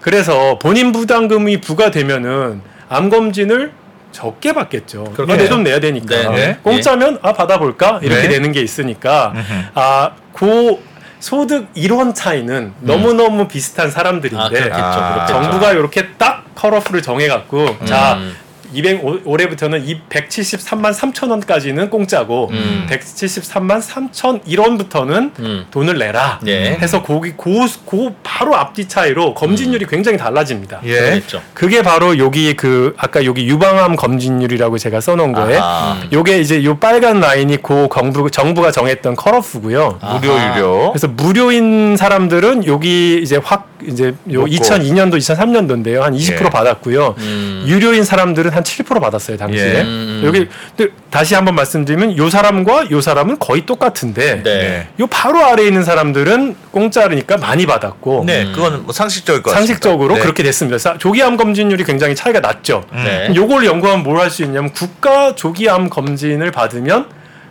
[0.00, 3.72] 그래서 본인 부담금이 부과되면은 암 검진을
[4.12, 5.12] 적게 받겠죠.
[5.26, 6.14] 내 돈 내야 되니까.
[6.14, 6.58] 네, 네.
[6.62, 8.28] 공짜면 아 받아볼까 이렇게 네.
[8.28, 9.32] 되는 게 있으니까
[9.74, 10.82] 아고
[11.20, 14.74] 소득 일원 차이는 너무 너무 비슷한 사람들인데 아, 그렇겠죠.
[14.74, 15.26] 아.
[15.26, 18.36] 정부가 이렇게 딱 컬러풀을 정해갖고 자 음.
[18.72, 22.86] 200 올- 올해부터는 이 173만 3천 원까지는 공짜고 음.
[22.90, 25.66] 173만 3천 1원부터는 음.
[25.70, 26.70] 돈을 내라 예.
[26.80, 30.80] 해서 거기 고, 고 바로 앞뒤 차이로 검진율이 굉장히 달라집니다.
[30.86, 31.22] 예.
[31.54, 35.96] 그게 바로 여기 그 아까 여기 유방암 검진율이라고 제가 써놓은 거에 아하.
[36.12, 39.98] 요게 이제 요 빨간 라인이 고 정부 정부가 정했던 컷오프고요.
[40.20, 40.90] 무료 유료.
[40.92, 44.46] 그래서 무료인 사람들은 여기 이제 확 이제 요 높고.
[44.48, 46.50] 2002년도 2003년도인데요 한 20% 예.
[46.50, 47.14] 받았고요.
[47.18, 47.64] 음.
[47.66, 49.74] 유료인 사람들은 한7% 받았어요 당시에.
[49.76, 49.80] 예.
[49.82, 50.22] 음.
[50.24, 54.88] 여기 근데 다시 한번 말씀드리면 요 사람과 요 사람은 거의 똑같은데 네.
[55.00, 59.50] 요 바로 아래에 있는 사람들은 공짜니까 많이 받았고 네, 그건 뭐 상식적일 것.
[59.52, 60.20] 상식적으로 네.
[60.20, 60.78] 그렇게 됐습니다.
[60.78, 62.84] 사- 조기암 검진율이 굉장히 차이가 났죠.
[62.92, 63.32] 네.
[63.34, 67.06] 요걸 연구하면 뭘 할 수 있냐면 국가 조기암 검진을 받으면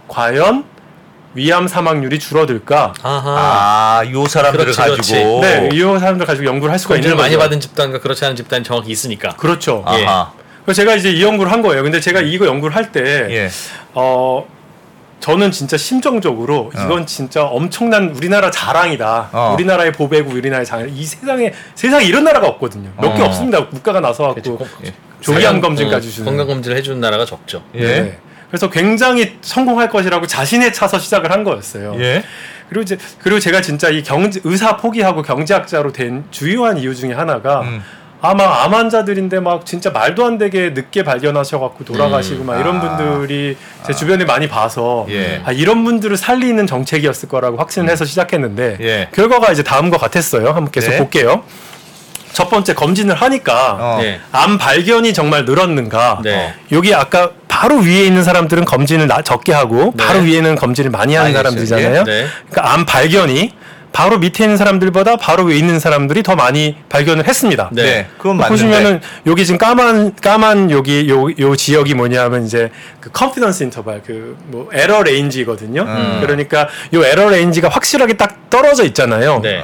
[0.07, 0.65] 과연
[1.33, 2.93] 위암 사망률이 줄어들까?
[3.01, 4.01] 아하.
[4.03, 5.39] 아, 요 사람들을 그렇지, 가지고.
[5.41, 7.45] 네, 이 사람들 가지고 연구를 할 수가 있는 검진을 많이 거죠.
[7.45, 9.29] 받은 집단과 그렇지 않은 집단이 정확히 있으니까.
[9.37, 9.85] 그렇죠.
[9.93, 10.05] 예.
[10.65, 11.83] 그래서 제가 이제 이 연구를 한 거예요.
[11.83, 13.49] 근데 제가 이거 연구를 할 때 예.
[13.93, 14.45] 어,
[15.19, 19.29] 저는 진짜 심정적으로 이건 진짜 엄청난 우리나라 자랑이다.
[19.31, 19.53] 어.
[19.55, 20.89] 우리나라의 보배고 우리나라의 자랑.
[20.89, 22.89] 이 세상에 세상에 이런 나라가 없거든요.
[22.99, 23.25] 몇 개 어.
[23.25, 23.67] 없습니다.
[23.67, 24.33] 국가가 나서.
[24.33, 24.93] 갖고 예.
[25.21, 26.25] 조기암 검진까지 주는.
[26.25, 27.63] 건강 검진을 해주는 나라가 적죠.
[27.75, 27.79] 예.
[27.79, 28.17] 네.
[28.49, 31.95] 그래서 굉장히 성공할 것이라고 자신에 차서 시작을 한 거였어요.
[31.99, 32.23] 예.
[32.67, 37.61] 그리고 이제 그리고 제가 진짜 이 경제 의사 포기하고 경제학자로 된 주요한 이유 중에 하나가
[37.61, 37.83] 음.
[38.21, 42.97] 아마 암 환자들인데 막 진짜 말도 안 되게 늦게 발견하셔갖고 돌아가시고 막 이런 아.
[42.97, 45.41] 분들이 제 주변에 많이 봐서 예.
[45.43, 49.07] 아, 이런 분들을 살리는 정책이었을 거라고 확신을 해서 시작했는데 예.
[49.13, 50.47] 결과가 이제 다음과 같았어요.
[50.49, 50.97] 한번 계속 네.
[50.99, 51.43] 볼게요.
[52.31, 53.97] 첫 번째 검진을 하니까 어.
[54.01, 54.19] 네.
[54.31, 56.21] 암 발견이 정말 늘었는가?
[56.23, 56.53] 네.
[56.71, 60.05] 여기 아까 바로 위에 있는 사람들은 검진을 나- 적게 하고 네.
[60.05, 62.03] 바로 위에는 검진을 많이 하는 사람들이잖아요.
[62.03, 62.27] 네.
[62.49, 63.51] 그러니까 암 발견이
[63.93, 67.69] 바로 밑에 있는 사람들보다 바로 위에 있는 사람들이 더 많이 발견을 했습니다.
[67.73, 67.83] 네.
[67.83, 68.07] 네.
[68.17, 68.49] 그건 맞는데.
[68.49, 74.37] 보시면은 여기 지금 까만 까만 여기 요, 요 지역이 뭐냐면 이제 그 confidence interval 그
[74.47, 75.81] 뭐 error range거든요.
[75.83, 76.17] 음.
[76.21, 79.39] 그러니까 요 error range가 확실하게 딱 떨어져 있잖아요.
[79.43, 79.63] 네.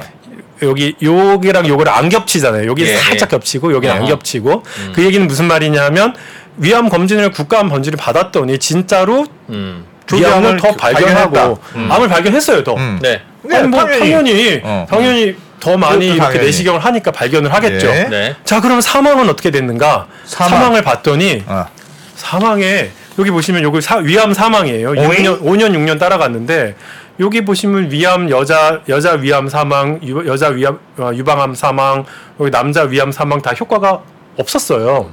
[0.62, 2.68] 여기 여기랑 요거를 안 겹치잖아요.
[2.68, 2.96] 여기 예.
[2.96, 4.04] 살짝 겹치고 여기는 안.
[4.06, 4.62] 겹치고
[4.92, 6.14] 그 얘기는 무슨 말이냐면
[6.56, 9.84] 위암 검진을 국가암 검진을 받았더니 진짜로 음.
[10.12, 10.72] 위암을 더.
[10.76, 11.88] 발견하고 음.
[11.90, 12.74] 암을 발견했어요 더.
[12.74, 12.98] 음.
[13.02, 13.20] 네.
[13.50, 13.98] 아니 뭐 당연히.
[14.00, 14.86] 당연히 어.
[14.88, 16.46] 당연히 더 많이 이렇게 당연히.
[16.46, 17.88] 내시경을 하니까 발견을 하겠죠.
[17.88, 18.04] 예.
[18.08, 18.36] 네.
[18.44, 20.06] 자 그럼 사망은 어떻게 됐는가?
[20.24, 20.50] 사망.
[20.60, 20.74] 사망.
[20.74, 21.66] 을 봤더니 어.
[22.14, 24.90] 사망에 여기 보시면 여기 사, 위암 사망이에요.
[24.90, 25.00] 오잉?
[25.24, 26.76] 6년 5년 6년 따라갔는데
[27.20, 32.04] 여기 보시면 위암 여자 여자 위암 사망 유, 여자 위암 어, 유방암 사망
[32.38, 34.00] 여기 남자 위암 사망 다 효과가
[34.36, 35.10] 없었어요.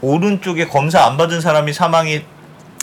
[0.00, 2.22] 오른쪽에 검사 안 받은 사람이 사망이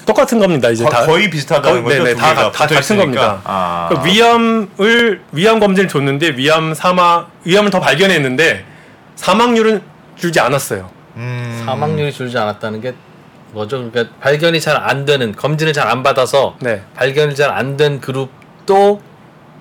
[0.06, 0.70] 똑같은 겁니다.
[0.70, 2.04] 이제 거, 다 거의 비슷하다는 거의- 거죠.
[2.04, 3.04] 네네, 두 다, 다 붙어 같은 있으니까.
[3.04, 3.42] 겁니다.
[3.44, 3.86] 아.
[3.90, 8.66] 그러니까 위암을 위암 검진을 줬는데 위암 사망 위암을 더 발견했는데
[9.16, 9.82] 사망률은
[10.16, 10.90] 줄지 않았어요.
[11.16, 11.62] 음.
[11.66, 12.94] 사망률이 줄지 않았다는 게
[13.52, 13.90] 뭐죠?
[13.92, 16.84] 그러니까 발견이 잘 안 되는 검진을 잘 안 받아서 네.
[16.96, 19.02] 발견이 잘 안 된 그룹도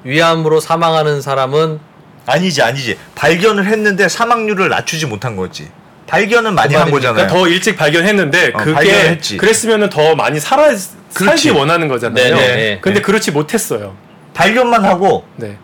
[0.04, 1.80] 위암으로 사망하는 사람은
[2.26, 5.70] 아니지 아니지 발견을 했는데 사망률을 낮추지 못한 거지
[6.08, 7.12] 발견은 많이 그한 말입니까?
[7.12, 7.32] 거잖아요.
[7.32, 9.36] 더 일찍 발견했는데 어, 그게 발견했지.
[9.36, 11.50] 그랬으면은 더 많이 살아 살기 그렇지.
[11.50, 12.34] 원하는 거잖아요.
[12.36, 12.78] 네, 네, 네.
[12.80, 13.96] 근데 그렇지 못했어요.
[14.34, 15.56] 발견만 하고 네.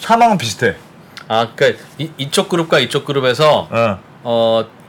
[0.00, 0.74] 사망은 비슷해.
[1.28, 3.98] 아 그러니까 이, 이쪽 그룹과 이쪽 그룹에서 어.
[4.24, 4.82] 어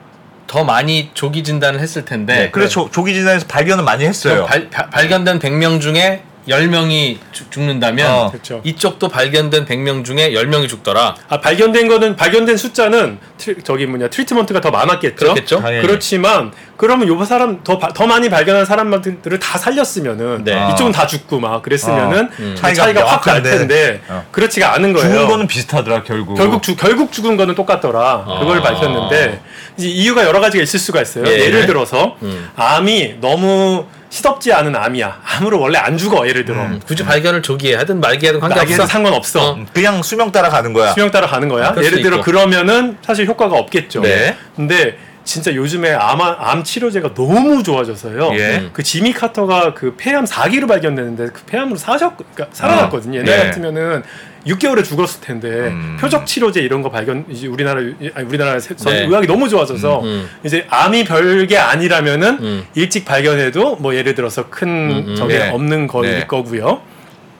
[0.45, 2.51] 더 많이 조기 진단을 했을 텐데 네.
[2.51, 4.45] 그래서 조기 진단에서 발견을 많이 했어요.
[4.45, 7.17] 발, 발- 발견된 100명 중에 10명이
[7.49, 8.31] 죽는다면 어.
[8.31, 8.61] 그렇죠.
[8.63, 11.15] 이쪽도 발견된 100명 중에 10명이 죽더라.
[11.29, 15.15] 아 발견된 거는 발견된 숫자는 트, 저기 뭐냐 트리트먼트가 더 많았겠죠.
[15.15, 15.61] 그렇겠죠?
[15.61, 15.85] 당연히.
[15.87, 20.69] 그렇지만 그러면 요 사람 더 더 많이 발견한 사람들을 다 살렸으면은 네.
[20.73, 22.53] 이쪽은 다 죽고 막 그랬으면은 음.
[22.55, 23.41] 그 차이가, 차이가 확 날.
[23.41, 24.25] 텐데 어.
[24.31, 25.09] 그렇지가 않은 거예요.
[25.09, 26.35] 죽은 거는 비슷하더라 결국.
[26.35, 28.25] 결국 죽 결국 죽은 거는 똑같더라.
[28.27, 28.39] 아.
[28.39, 29.41] 그걸 밝혔는데
[29.77, 31.25] 이제 이유가 여러 가지가 있을 수가 있어요.
[31.27, 31.39] 예.
[31.45, 32.49] 예를 들어서 음.
[32.55, 35.21] 암이 너무 시덥지 않은 암이야.
[35.25, 36.27] 암으로 원래 안 죽어.
[36.27, 36.61] 예를 들어.
[36.61, 38.85] 음, 굳이 발견을 조기에 하든 말기에 하든 나에게는 관계없어.
[38.85, 39.53] 상관없어.
[39.55, 40.91] 음, 그냥 수명 따라 가는 거야.
[40.93, 41.73] 수명 따라 가는 거야.
[41.75, 42.23] 예를 수 들어 있고.
[42.23, 44.01] 그러면은 사실 효과가 없겠죠.
[44.01, 44.37] 네.
[44.55, 48.31] 근데 진짜 요즘에 암, 암 치료제가 너무 좋아져서요.
[48.33, 48.69] 예.
[48.73, 53.19] 그 지미 카터가 그 폐암 4기로 발견됐는데 그 폐암으로 사셨, 그러니까 살아났거든요.
[53.19, 53.43] 옛날 네.
[53.45, 54.03] 같으면은
[54.45, 55.97] 6개월에 죽었을 텐데 음.
[56.01, 57.79] 표적 치료제 이런 거 발견 이제 우리나라
[58.13, 59.05] 아니 우리나라 세- 전 네.
[59.05, 60.29] 의학이 너무 좋아져서 음.
[60.43, 62.63] 이제 암이 별게 아니라면은 음.
[62.75, 65.15] 일찍 발견해도 뭐 예를 들어서 큰 음, 음.
[65.15, 65.49] 저게 네.
[65.49, 66.27] 없는 거일 네.
[66.27, 66.81] 거고요.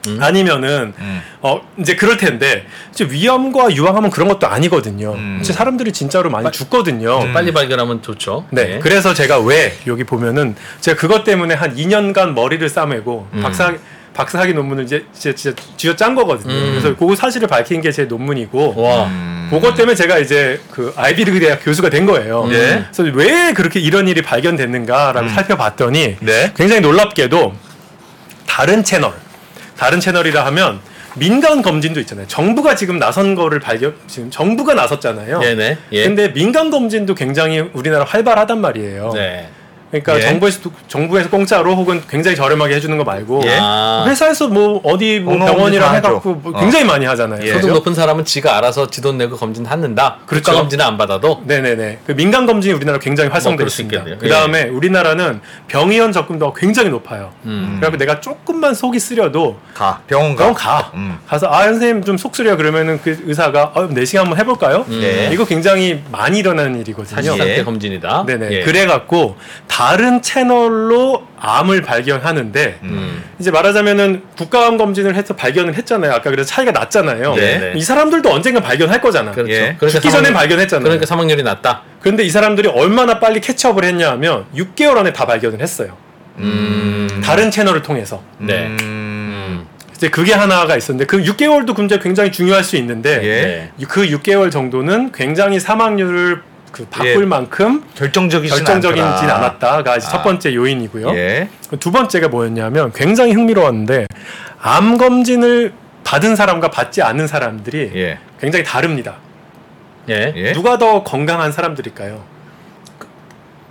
[0.07, 0.17] 음.
[0.21, 1.21] 아니면은 음.
[1.41, 5.13] 어 이제 그럴 텐데 이제 위암과 유암하면 그런 것도 아니거든요.
[5.13, 5.39] 음.
[5.41, 7.31] 이제 사람들이 진짜로 많이 죽거든요.
[7.33, 8.45] 빨리 발견하면 좋죠.
[8.51, 8.79] 네.
[8.81, 13.41] 그래서 제가 왜 여기 보면은 제가 그것 때문에 한 2년간 머리를 싸매고 음.
[13.41, 13.73] 박사
[14.13, 16.53] 박사학위 논문을 이제 진짜, 진짜 쥐어 짠 거거든요.
[16.53, 16.77] 음.
[16.79, 19.05] 그래서 그 사실을 밝힌 게 제 논문이고 와.
[19.07, 19.47] 음.
[19.49, 22.47] 그것 때문에 제가 이제 그 아이비리그 대학 교수가 된 거예요.
[22.51, 22.85] 예.
[22.91, 25.29] 그래서 왜 그렇게 이런 일이 발견됐는가라고 음.
[25.33, 26.51] 살펴봤더니 네.
[26.55, 27.53] 굉장히 놀랍게도
[28.47, 29.13] 다른 채널,
[29.77, 30.79] 다른 채널이라 하면
[31.15, 32.27] 민간 검진도 있잖아요.
[32.27, 35.39] 정부가 지금 나선 거를 발견, 지금 정부가 나섰잖아요.
[35.39, 35.77] 네네.
[35.91, 36.03] 예.
[36.03, 39.11] 근데 민간 검진도 굉장히 우리나라 활발하단 말이에요.
[39.13, 39.49] 네.
[40.01, 40.21] 그러니까 예.
[40.21, 43.57] 정부에서 정부에서 공짜로 혹은 굉장히 저렴하게 해주는 거 말고 예.
[43.61, 44.05] 아.
[44.07, 46.33] 회사에서 뭐 어디 뭐 병원이랑 검진 다 해갖고.
[46.35, 46.59] 뭐 어.
[46.59, 47.41] 굉장히 많이 하잖아요.
[47.43, 47.47] 예.
[47.53, 47.73] 소득 그죠?
[47.75, 50.17] 높은 사람은 지가 알아서 지 돈 내고 검진 하는다.
[50.25, 50.45] 그렇죠.
[50.45, 51.43] 국가 검진은 안 받아도.
[51.45, 51.99] 네네네.
[52.07, 54.17] 그 민간 검진이 우리나라 굉장히 뭐 활성돼 수 있습니다.
[54.17, 57.31] 그 다음에 우리나라는 병의원 접근도가 굉장히 높아요.
[57.45, 57.77] 음.
[57.81, 60.37] 그래서 내가 조금만 속이 쓰려도 가 병원 가.
[60.37, 60.91] 병원 가.
[60.95, 61.17] 음.
[61.27, 64.85] 가서 아 선생님 좀 속 쓰려 그러면은 그 의사가 어, 내시경 한번 해볼까요?
[64.87, 65.29] 네.
[65.33, 67.15] 이거 굉장히 많이 일어나는 일이거든요.
[67.15, 67.63] 사실 상태 예.
[67.63, 68.23] 검진이다.
[68.25, 68.51] 네네.
[68.51, 68.61] 예.
[68.61, 69.35] 그래갖고
[69.67, 73.23] 다른 채널로 암을 발견하는데 음.
[73.39, 76.11] 이제 말하자면은 국가암 검진을 해서 발견을 했잖아요.
[76.13, 77.35] 아까 그래서 차이가 났잖아요.
[77.35, 77.73] 네.
[77.75, 79.31] 이 사람들도 언젠가 발견할 거잖아.
[79.31, 79.51] 그렇죠.
[79.51, 79.75] 예.
[79.77, 80.83] 그러니까 죽기 전에 사망- 발견했잖아요.
[80.83, 81.81] 그러니까 사망률이 낮다.
[82.01, 85.95] 그런데 이 사람들이 얼마나 빨리 캐치업을 했냐 하면 6개월 안에 다 발견을 했어요.
[86.37, 87.21] 음.
[87.23, 88.23] 다른 채널을 통해서.
[88.39, 88.67] 네.
[88.67, 88.77] 음.
[88.81, 89.67] 음.
[89.95, 93.71] 이제 그게 하나가 있었는데 그 6개월도 굉장히 중요할 수 있는데 예.
[93.77, 93.85] 네.
[93.87, 96.41] 그 6개월 정도는 굉장히 사망률을
[96.73, 97.25] 그 바꿀 예.
[97.25, 98.57] 만큼 결정적이진.
[99.29, 100.23] 않았다가 이제 첫 아.
[100.23, 101.15] 번째 요인이고요.
[101.15, 101.47] 예.
[101.79, 104.07] 두 번째가 뭐였냐면 굉장히 흥미로웠는데
[104.59, 105.71] 암 검진을
[106.03, 108.17] 받은 사람과 받지 않은 사람들이 예.
[108.41, 109.17] 굉장히 다릅니다.
[110.09, 110.33] 예.
[110.35, 110.53] 예.
[110.53, 112.23] 누가 더 건강한 사람들일까요?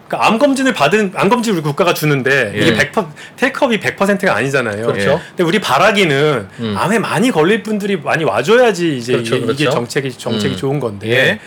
[0.06, 2.76] 그러니까 암 검진을 받은 암 검진 우리 국가가 주는데 이게 예.
[2.76, 4.86] 100% 테이크업이 100%가 아니잖아요.
[4.86, 5.20] 그렇죠.
[5.30, 6.74] 근데 우리 바라기는 음.
[6.78, 9.70] 암에 많이 걸릴 분들이 많이 와줘야지 이제 그렇죠, 이게, 그렇죠.
[9.70, 10.56] 정책이 정책이 음.
[10.56, 11.40] 좋은 건데 예.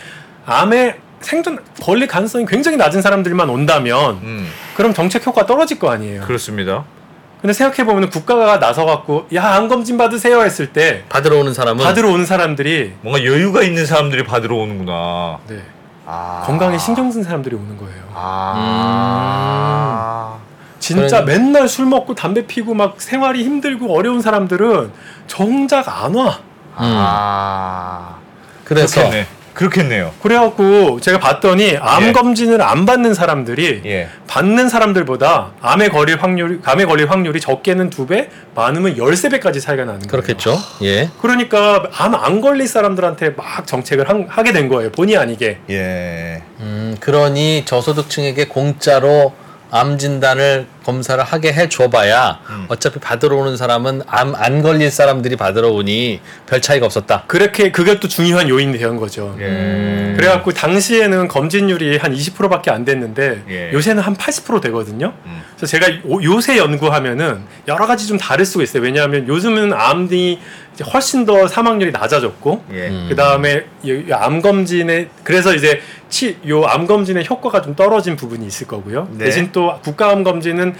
[0.44, 4.48] 암에 생존 걸릴 가능성이 굉장히 낮은 사람들만 온다면 음.
[4.76, 6.22] 그럼 정책 효과 떨어질 거 아니에요.
[6.22, 6.84] 그렇습니다.
[7.40, 11.84] 근데 생각해 보면 국가가 나서 갖고 야 암 검진 받으세요 했을 때 받으러 오는 사람은
[11.84, 15.38] 받으러 오는 사람들이 뭔가 여유가 있는 사람들이 받으러 오는구나.
[15.48, 15.62] 네,
[16.06, 16.42] 아.
[16.46, 18.02] 건강에 신경 쓴 사람들이 오는 거예요.
[19.06, 20.36] 아.
[20.78, 24.90] 진짜 그러니- 맨날 술 먹고 담배 피고 막 생활이 힘들고 어려운 사람들은
[25.26, 26.38] 정작 안 와.
[26.76, 28.16] 아.
[28.64, 29.26] 그래서 그렇겠네.
[29.56, 30.12] 그렇겠네요.
[30.22, 32.12] 그래갖고 제가 봤더니 암 예.
[32.12, 34.08] 검진을 안 받는 사람들이 예.
[34.26, 39.84] 받는 사람들보다 암에 걸릴 확률 암에 걸릴 확률이 적게는 두 배, 많으면 열세 배까지 차이가
[39.86, 40.10] 나는 거예요.
[40.10, 40.58] 그렇겠죠.
[40.82, 41.08] 예.
[41.22, 44.90] 그러니까 암 안 걸릴 사람들한테 막 정책을 한- 하게 된 거예요.
[44.92, 45.58] 본의 아니게.
[45.70, 46.42] 예.
[46.60, 49.32] 음, 그러니 저소득층에게 공짜로
[49.70, 52.66] 암 진단을 검사를 하게 해 줘봐야 음.
[52.68, 57.24] 어차피 받으러 오는 사람은 암 안 걸릴 사람들이 받으러 오니 별 차이가 없었다.
[57.26, 59.34] 그렇게 그게 또 중요한 요인이 된 거죠.
[59.40, 60.12] 예.
[60.16, 63.72] 그래갖고 당시에는 검진율이 한 20%밖에 안 됐는데 예.
[63.72, 65.12] 요새는 한 80% 되거든요.
[65.24, 65.42] 음.
[65.56, 68.82] 그래서 제가 요- 요새 연구하면은 여러 가지 좀 다를 수가 있어요.
[68.82, 70.38] 왜냐하면 요즘은 암이
[70.92, 72.88] 훨씬 더 사망률이 낮아졌고 예.
[72.88, 73.06] 음.
[73.08, 73.64] 그 다음에
[74.12, 79.08] 암 검진에 그래서 이제 치, 요 암 검진의 효과가 좀 떨어진 부분이 있을 거고요.
[79.12, 79.24] 네.
[79.24, 80.75] 대신 또 국가암 검진은 이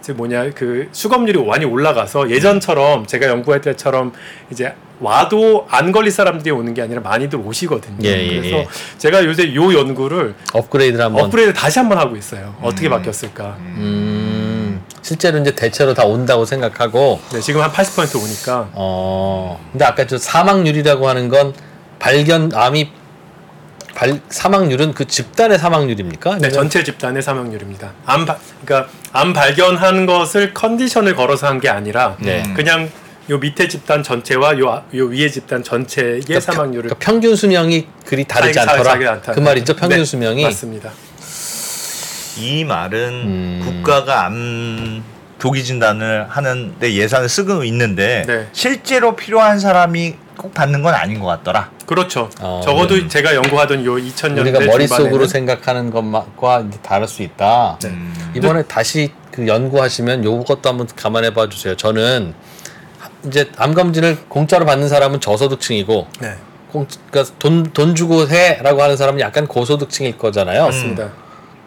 [0.00, 4.12] 제 뭐냐 그 수검률이 많이 올라가서 예전처럼 제가 연구할 때처럼
[4.52, 7.98] 이제 와도 안 걸릴 사람들이 오는 게 아니라 많이들 오시거든요.
[8.04, 8.68] 예, 예, 그래서 예.
[8.98, 11.24] 제가 요새 요 연구를 업그레이드를 한번.
[11.24, 12.54] 업그레이드 다시 한번 하고 있어요.
[12.62, 12.90] 어떻게 음.
[12.90, 13.56] 바뀌었을까?
[13.58, 20.06] 음, 실제로 이제 대체로 다 온다고 생각하고 네, 지금 한 80% 오니까 어 근데 아까
[20.06, 21.52] 저 사망률이라고 하는 건
[21.98, 22.90] 발견 암이
[23.96, 26.36] 발 사망률은 그 집단의 사망률입니까?
[26.38, 27.92] 네, 전체 집단의 사망률입니다.
[28.04, 32.42] 암 바, 그러니까 암 발견한 것을 컨디션을 걸어서 한 게 아니라 네.
[32.54, 32.90] 그냥
[33.30, 37.86] 요 밑에 집단 전체와 요, 아- 요 위에 집단 전체의 그러니까 사망률을 평, 평균 수명이
[38.04, 38.82] 그리 다르지 않더라.
[38.84, 39.32] 차이가 않다.
[39.32, 39.74] 그 말이죠.
[39.74, 40.90] 평균 네, 수명이 맞습니다.
[42.38, 43.60] 이 말은 음.
[43.64, 45.02] 국가가 암
[45.38, 48.46] 조기 진단을 하는데 예산을 쓰고 있는데 네.
[48.52, 51.70] 실제로 필요한 사람이 꼭 받는 건 아닌 것 같더라.
[51.86, 52.28] 그렇죠.
[52.40, 57.78] 어, 적어도 제가 연구하던 요 2000년대 우리가 머릿속으로 중반에는 생각하는 것과 이제 다를 수 있다.
[57.82, 57.88] 네.
[57.88, 58.32] 음.
[58.34, 61.76] 이번에 다시 그 연구하시면 요것도 한번 감안해 봐 주세요.
[61.76, 62.34] 저는
[63.26, 66.34] 이제 암 검진을 공짜로 받는 사람은 저소득층이고 네.
[66.70, 70.64] 공, 그러니까 돈, 돈 주고 해라고 하는 사람은 약간 고소득층일 거잖아요.
[70.64, 71.12] 맞습니다.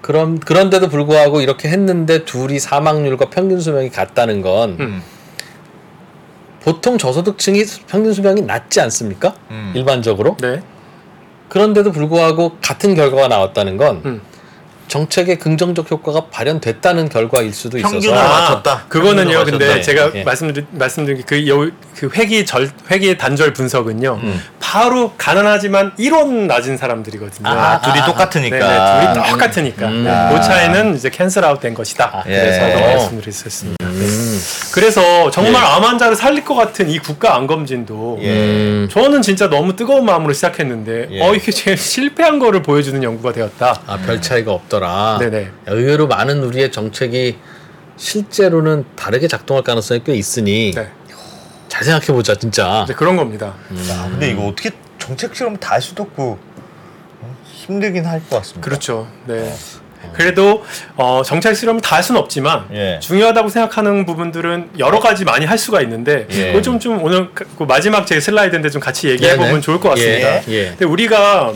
[0.02, 5.04] 그럼 그런데도 불구하고 이렇게 했는데 둘이 사망률과 평균 수명이 같다는 건 음.
[6.62, 9.34] 보통 저소득층이 평균 수명이 낮지 않습니까?
[9.52, 9.72] 음.
[9.76, 10.36] 일반적으로.
[10.42, 10.62] 네.
[11.48, 14.22] 그런데도 불구하고 같은 결과가 나왔다는 건 음.
[14.90, 18.86] 정책의 긍정적 효과가 발현됐다는 결과일 수도 평균을 있어서 맞췄다.
[18.90, 19.32] 그거는요.
[19.38, 19.82] 평균을 근데 맞췄다.
[19.84, 20.24] 제가 예.
[20.24, 24.20] 말씀드린 말씀드린 그, 여, 그 회기 절 회기 단절 분석은요.
[24.22, 24.42] 음.
[24.60, 27.48] 바로 가난하지만 일은 많은 사람들이거든요.
[27.48, 28.58] 아, 둘이 똑같으니까.
[28.58, 29.88] 네네, 둘이 똑같으니까.
[29.88, 30.04] 음.
[30.04, 30.30] 네, 아.
[30.30, 32.12] 그 차이는 이제 cancel out 된 것이다.
[32.14, 32.76] 아, 그래서 예.
[32.76, 33.86] 말씀드렸었습니다.
[33.86, 34.40] 음.
[34.74, 35.68] 그래서 정말 예.
[35.68, 38.28] 암 환자를 살릴 것 같은 이 국가 암 검진도 예.
[38.30, 38.90] 음.
[38.92, 41.22] 저는 진짜 너무 뜨거운 마음으로 시작했는데 예.
[41.22, 43.82] 어 이게 제일 실패한 거를 보여주는 연구가 되었다.
[43.88, 45.18] 아, 별 차이가 없 더라.
[45.20, 45.52] 네네.
[45.68, 47.38] 의외로 많은 우리의 정책이
[47.98, 50.90] 실제로는 다르게 작동할 가능성이 꽤 있으니 네.
[51.68, 52.84] 잘 생각해 보자, 진짜.
[52.86, 53.54] 이제 그런 겁니다.
[53.90, 56.40] 야, 근데 이거 어떻게 정책 실험 다 할 수도 없고
[57.22, 57.36] 어?
[57.46, 58.62] 힘들긴 할 것 같습니다.
[58.62, 59.08] 그렇죠.
[59.28, 59.54] 네.
[60.14, 60.64] 그래도
[60.96, 63.00] 어, 정책 실험을 다 할 수는 없지만 예.
[63.02, 66.48] 중요하다고 생각하는 부분들은 여러 가지 많이 할 수가 있는데 예.
[66.48, 69.62] 그거 좀, 좀 오늘 그- 그 마지막 제 슬라이드인데 좀 같이 얘기해 보면.
[69.62, 70.36] 좋을 것 같습니다.
[70.48, 70.66] 예, 예.
[70.70, 71.54] 근데 우리가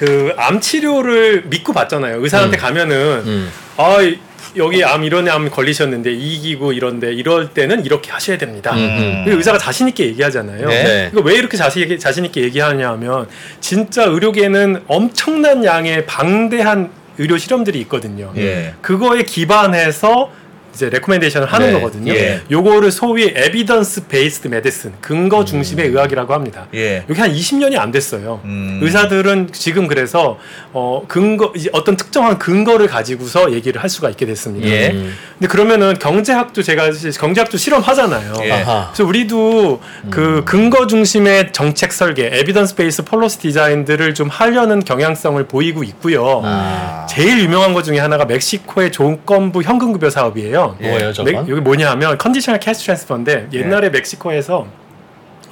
[0.00, 2.22] 그 암 치료를 믿고 받잖아요.
[2.22, 2.58] 의사한테 음.
[2.58, 2.96] 가면은
[3.26, 3.50] 음.
[3.76, 4.18] 아 이-
[4.56, 8.72] 여기 암 이런 암 걸리셨는데 이기고 이런데 이럴 때는 이렇게 하셔야 됩니다.
[8.74, 9.22] 음.
[9.24, 10.66] 근데 의사가 자신 있게 얘기하잖아요.
[10.68, 10.82] 네.
[10.82, 11.10] 네.
[11.12, 13.28] 이거 왜 이렇게 자신 있게, 자신 있게 얘기하냐 하면
[13.60, 18.32] 진짜 의료계는 엄청난 양의 방대한 의료 실험들이 있거든요.
[18.38, 18.74] 예.
[18.80, 20.30] 그거에 기반해서
[20.74, 21.72] 이제 recommendation을 하는 네.
[21.74, 22.12] 거거든요.
[22.14, 22.40] 예.
[22.50, 26.66] 요거를 소위 evidence based medicine, 근거 중심의 의학이라고 합니다.
[26.74, 27.04] 예.
[27.08, 28.40] 여기 한 20년이 안 됐어요.
[28.44, 28.80] 음.
[28.82, 30.38] 의사들은 지금 그래서
[30.72, 34.68] 어 근거 이제 어떤 특정한 근거를 가지고서 얘기를 할 수가 있게 됐습니다.
[34.68, 34.90] 예.
[34.90, 35.14] 음.
[35.38, 38.34] 근데 그러면은 경제학도 제가 경제학도 실험하잖아요.
[38.42, 38.48] 예.
[38.48, 45.82] 그래서 우리도 그 근거 중심의 정책 설계, evidence base policy design들을 좀 하려는 경향성을 보이고
[45.84, 46.42] 있고요.
[46.44, 47.06] 아.
[47.08, 50.59] 제일 유명한 것 중에 하나가 멕시코의 조건부 현금급여 사업이에요.
[50.68, 51.32] 뭐예요, 저건?
[51.34, 54.66] 멕- 여기 뭐냐 하면 conditional cash transfer인데 옛날에 멕시코에서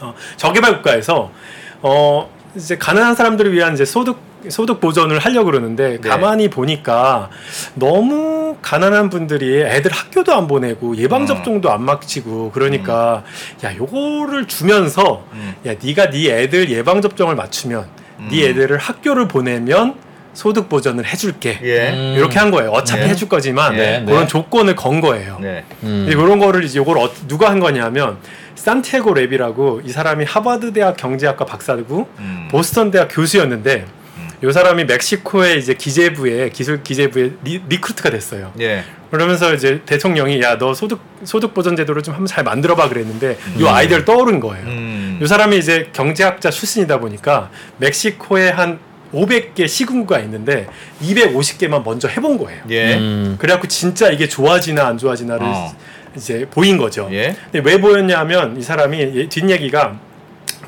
[0.01, 1.31] 어, 저개발 국가에서
[1.83, 6.09] 어 이제 가난한 사람들을 위한 이제 소득 소득 보전을 하려고 그러는데 네.
[6.09, 7.29] 가만히 보니까
[7.75, 13.25] 너무 가난한 분들이 애들 학교도 안 보내고 예방 접종도 안 맞히고 그러니까
[13.65, 15.55] 야 요거를 주면서 음.
[15.67, 17.87] 야 네가 네 애들 예방 접종을 맞추면
[18.31, 19.95] 네 애들을 학교를 보내면
[20.35, 21.91] 소득 보전을 해줄게 예.
[21.91, 22.14] 음.
[22.16, 22.70] 이렇게 한 거예요.
[22.70, 23.09] 어차피 네.
[23.09, 24.26] 해줄 거지만 네, 그런 네.
[24.26, 25.39] 조건을 건 거예요.
[25.41, 25.64] 네.
[25.83, 26.07] 음.
[26.09, 28.18] 근데 이런 거를 이제 요걸 어, 누가 한 거냐면
[28.55, 32.49] 산티아고 레비라고 이 사람이 하버드 대학 경제학과 박사고 음.
[32.51, 33.87] 보스턴 대학 교수였는데
[34.45, 38.53] 요 사람이 멕시코의 이제 기재부에 기술 기재부에 리, recruit가 됐어요.
[38.61, 38.85] 예.
[39.11, 43.37] 그러면서 이제 대통령이 야 너 소득 소득 보전 제도를 좀 한번 잘 만들어 봐 그랬는데
[43.57, 43.61] 음.
[43.61, 44.64] 요 아이디어를 떠오른 거예요.
[44.66, 45.18] 음.
[45.20, 48.79] 요 사람이 이제 경제학자 출신이다 보니까 멕시코에 한
[49.15, 50.67] 500개 시군구가 있는데
[51.03, 52.63] 250개만 먼저 해본 거예요.
[52.71, 52.95] 예.
[52.97, 53.37] 음.
[53.39, 55.73] 그래갖고 진짜 이게 좋아지나 안 좋아지나를 어.
[56.17, 57.09] 이제 보인 거죠.
[57.13, 57.37] 예.
[57.51, 59.99] 근데 왜 보였냐면 이 사람이 얘- 뒷얘기가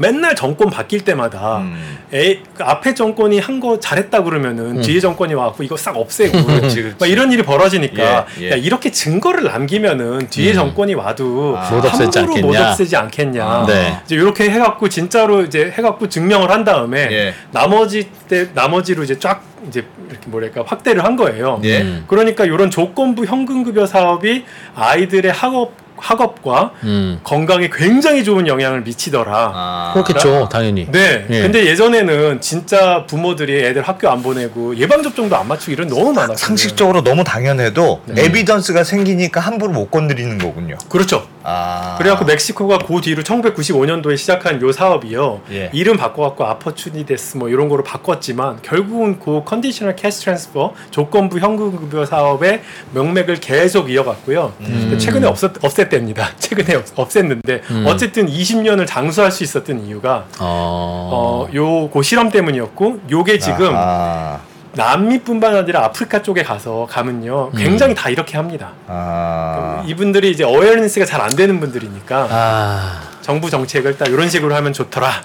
[0.01, 1.98] 맨날 정권 바뀔 때마다 음.
[2.14, 4.80] 에, 그 앞에 정권이 한 거 잘했다 그러면은 음.
[4.80, 6.96] 뒤에 정권이 와갖고 이거 싹 없애고 그렇지, 그렇지.
[6.98, 8.51] 막 이런 일이 벌어지니까 예, 예.
[8.53, 10.55] 야 이렇게 증거를 남기면은 뒤에 음.
[10.55, 11.70] 정권이 와도 아.
[11.70, 12.70] 못 없애지 함부로 못 않겠냐.
[12.70, 13.44] 없애지 않겠냐.
[13.44, 13.66] 아.
[13.66, 14.01] 네.
[14.07, 17.34] 이제 이렇게 해갖고 진짜로 이제 해갖고 증명을 한 다음에 예.
[17.51, 21.61] 나머지 때 나머지로 이제 쫙 이제 이렇게 뭐랄까 확대를 한 거예요.
[21.64, 21.82] 예.
[21.82, 22.05] 음.
[22.09, 24.44] 그러니까 이런 조건부 현금급여 사업이
[24.74, 27.20] 아이들의 학업 학업과 음.
[27.22, 29.53] 건강에 굉장히 좋은 영향을 미치더라.
[29.55, 29.90] 아.
[29.94, 30.86] 그렇겠죠, 당연히.
[30.90, 31.26] 네.
[31.30, 31.42] 예.
[31.42, 36.36] 근데 예전에는 진짜 부모들이 애들 학교 안 보내고 예방 접종도 안 맞추고 이런 너무 많았어요.
[36.36, 38.24] 상식적으로 너무 당연해도 네.
[38.24, 40.76] evidence가 생기니까 함부로 못 건드리는 거군요.
[40.88, 41.26] 그렇죠.
[41.43, 41.97] 아.
[41.99, 45.41] 그래갖고 멕시코가 그 뒤로 1995년도에 시작한 요 사업이요.
[45.53, 45.70] 예.
[45.72, 52.05] 이름 바꿔갖고 Oportunidades 뭐 이런 거로 바꿨지만 결국은 그 conditional cash transfer 조건부 현금 급여
[52.05, 52.62] 사업의
[52.93, 54.53] 명맥을 계속 이어갔고요.
[54.59, 56.26] 근데 최근에 없었, 없앴답니다.
[56.38, 57.84] 최근에 없, 없앴는데 음.
[57.86, 61.11] 어쨌든 20년을 장수할 수 있었던 이유가 어.
[61.12, 64.41] 어, 요그 실험 때문이었고 요게 지금 아.
[64.72, 68.70] 남미뿐만 아니라 아프리카 쪽에 가서 가면요 굉장히 다 이렇게 합니다.
[68.86, 69.82] 아.
[69.86, 73.02] 이분들이 이제 어웨어니스가 잘 안 되는 분들이니까 아.
[73.20, 75.22] 정부 정책을 딱 이런 식으로 하면 좋더라라는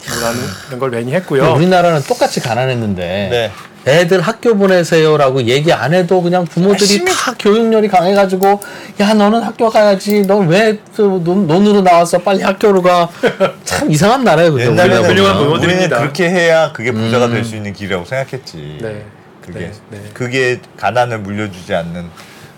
[0.68, 1.54] 그런 걸 많이 했고요.
[1.54, 3.52] 우리나라는 똑같이 가난했는데 네.
[3.88, 8.60] 애들 학교 보내세요라고 얘기 안 해도 그냥 부모들이 열심히- 다 교육열이 강해가지고
[9.00, 13.08] 야 너는 학교 가야지 넌왜 논으로 나와서 빨리 학교로 가
[13.64, 15.98] 참 이상한 나라예요 우리가 훌륭한 부모들입니다.
[16.00, 17.32] 그렇게 해야 그게 부자가 음.
[17.34, 18.80] 될수 있는 길이라고 생각했지.
[18.82, 19.06] 네.
[19.46, 20.10] 그게 네, 네.
[20.14, 22.10] 그게 가난을 물려주지 않는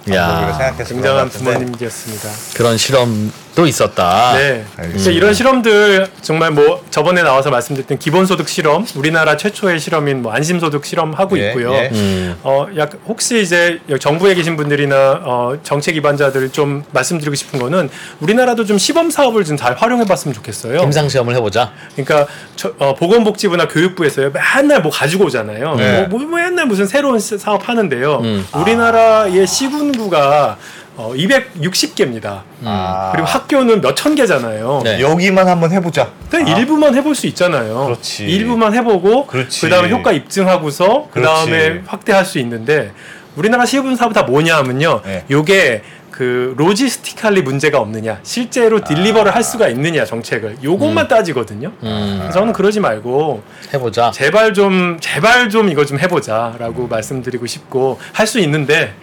[0.05, 1.53] 그런 것 굉장한 같은데.
[1.53, 2.29] 부모님이었습니다.
[2.55, 4.33] 그런 실험 도 있었다.
[4.37, 4.63] 네.
[4.75, 10.85] 그래서 이런 실험들 정말 뭐 저번에 나와서 말씀드렸던 기본소득 실험, 우리나라 최초의 실험인 뭐 안심소득
[10.85, 11.73] 실험 하고 예, 있고요.
[11.73, 11.89] 예.
[11.91, 12.35] 음.
[12.43, 17.89] 어, 약 혹시 이제 정부에 계신 분들이나 어, 정책 기반자들 좀 말씀드리고 싶은 거는
[18.19, 20.83] 우리나라도 좀 시범 사업을 좀 잘 활용해봤으면 좋겠어요.
[20.83, 21.71] 임상 시험을 해보자.
[21.95, 25.75] 그러니까 저, 어, 보건복지부나 교육부에서요 맨날 뭐 가지고 오잖아요.
[25.77, 26.01] 네.
[26.03, 28.19] 뭐, 뭐 맨날 무슨 새로운 시- 사업 하는데요.
[28.19, 28.45] 음.
[28.53, 30.57] 우리나라의 시군구가
[30.97, 32.41] 어, 260개입니다.
[32.65, 33.11] 아.
[33.13, 34.81] 그리고 학교는 몇 천 개잖아요.
[34.83, 34.99] 네.
[34.99, 36.09] 여기만 한번 해보자.
[36.29, 36.57] 근데 아.
[36.57, 37.85] 일부만 해볼 수 있잖아요.
[37.85, 38.25] 그렇지.
[38.25, 39.61] 일부만 해보고 그렇지.
[39.61, 41.81] 그 다음에 효과 입증하고서 그 다음에 그렇지.
[41.87, 42.91] 확대할 수 있는데
[43.35, 45.01] 우리나라 시군 사업 다 뭐냐 하면요.
[45.05, 45.23] 네.
[45.29, 51.71] 요게 그 로지스티칼리 문제가 없느냐, 실제로 딜리버를 할 수가 있느냐 정책을 요것만 따지거든요.
[51.83, 52.15] 음.
[52.21, 54.09] 그래서 저는 그러지 말고 해보자.
[54.11, 58.95] 제발 좀 제발 좀 이거 좀 해보자라고 말씀드리고 싶고 할 수 있는데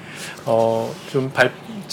[0.45, 1.30] 어좀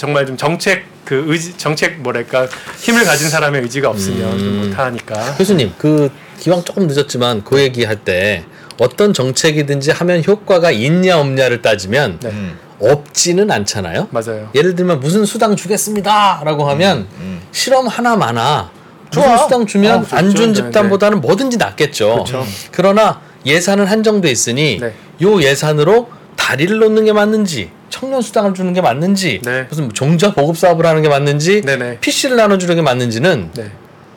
[0.02, 2.48] 정말 좀 정책 그 의지 정책 뭐랄까
[2.80, 4.68] 힘을 가진 사람의 의지가 없으면 좀 음.
[4.70, 8.44] 못하니까 교수님, 그 기왕 조금 늦었지만 그 얘기할 때
[8.80, 12.30] 어떤 정책이든지 하면 효과가 있냐 없냐를 따지면 네.
[12.30, 12.58] 음.
[12.80, 14.08] 없지는 않잖아요.
[14.10, 14.50] 맞아요.
[14.56, 17.40] 예를 들면 무슨 수당 주겠습니다라고 하면 음.
[17.52, 18.72] 실험 하나 많아.
[19.12, 19.34] 좋아.
[19.34, 20.16] 무슨 수당 주면 아, 좋죠.
[20.16, 22.26] 안준 네, 집단보다는 뭐든지 낫겠죠.
[22.26, 22.44] 그렇죠.
[22.72, 24.96] 그러나 예산은 한정돼 있으니 네.
[25.22, 29.68] 요 예산으로 다리를 놓는 게 맞는지 청년 수당을 주는 게 맞는지 네.
[29.70, 32.00] 무슨 종자 보급 사업을 하는 게 맞는지 네네.
[32.00, 33.72] PC를 나눠주는 게 맞는지는 네.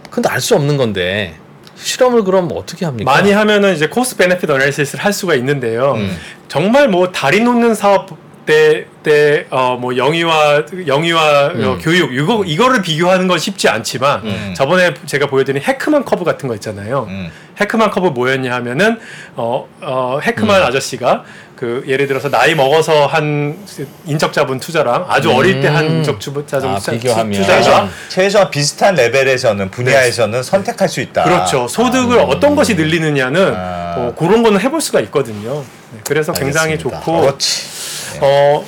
[0.08, 1.34] 그건 알수 없는 건데
[1.76, 3.10] 실험을 그럼 어떻게 합니까?
[3.10, 5.94] 많이 하면은 이제 cost benefit analysis를 할 수가 있는데요.
[5.94, 6.16] 음.
[6.48, 8.16] 정말 뭐 다리 놓는 사업
[8.46, 11.78] 때 때 어 뭐 영유아 영유아 어, 음.
[11.80, 14.54] 교육 이거 이거를 비교하는 건 쉽지 않지만 음.
[14.56, 17.06] 저번에 제가 보여드린 해크만 커브 같은 거 있잖아요.
[17.08, 17.30] 음.
[17.60, 18.98] 해크만 커브 뭐였냐 하면은
[19.36, 20.66] 어, 어 헤크먼 음.
[20.66, 21.24] 아저씨가
[21.56, 23.56] 그 예를 들어서 나이 먹어서 한
[24.04, 25.90] 인적 자본 투자랑 아주 어릴 때한 음.
[25.98, 27.32] 인적 자본 아, 투자, 비교하면.
[27.32, 31.24] 투자가 최소한, 비슷한 레벨에서는 분야에서는 선택할 수 있다.
[31.24, 31.68] 그렇죠.
[31.68, 33.94] 소득을 어떤 것이 늘리느냐는 아.
[33.96, 35.64] 어, 그런 거는 해볼 수가 있거든요.
[35.92, 37.00] 네, 그래서 굉장히 알겠습니다.
[37.00, 37.73] 좋고 그렇지.
[38.20, 38.64] 어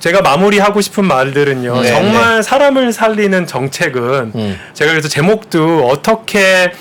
[0.00, 1.80] 제가 마무리하고 싶은 말들은요.
[1.82, 4.58] 네, 정말 사람을 살리는 정책은 음.
[4.74, 6.72] 제가 그래서 제목도 어떻게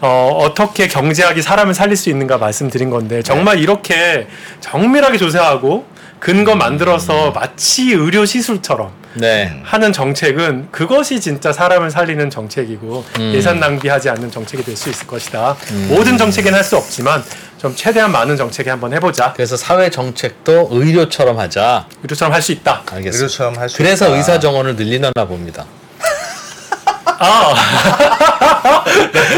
[0.00, 4.28] 어, 어떻게 경제학이 사람을 살릴 수 있는가 말씀드린 건데 정말 이렇게
[4.60, 5.86] 정밀하게 조사하고
[6.20, 9.52] 근거 만들어서 마치 의료 시술처럼 네.
[9.64, 13.32] 하는 정책은 그것이 진짜 사람을 살리는 정책이고 음.
[13.34, 15.56] 예산 낭비하지 않는 정책이 될 수 있을 것이다.
[15.88, 17.24] 모든 정책에는 할수 없지만
[17.58, 19.32] 좀 최대한 많은 정책에 한번 해보자.
[19.34, 21.86] 그래서 사회 정책도 의료처럼 하자.
[22.04, 22.82] 의료처럼 할 수 있다.
[22.86, 23.16] 알겠습니다.
[23.16, 24.16] 의료처럼 할 수 그래서 있다.
[24.16, 25.64] 의사 정원을 늘리나 봅니다.
[27.18, 27.52] 아,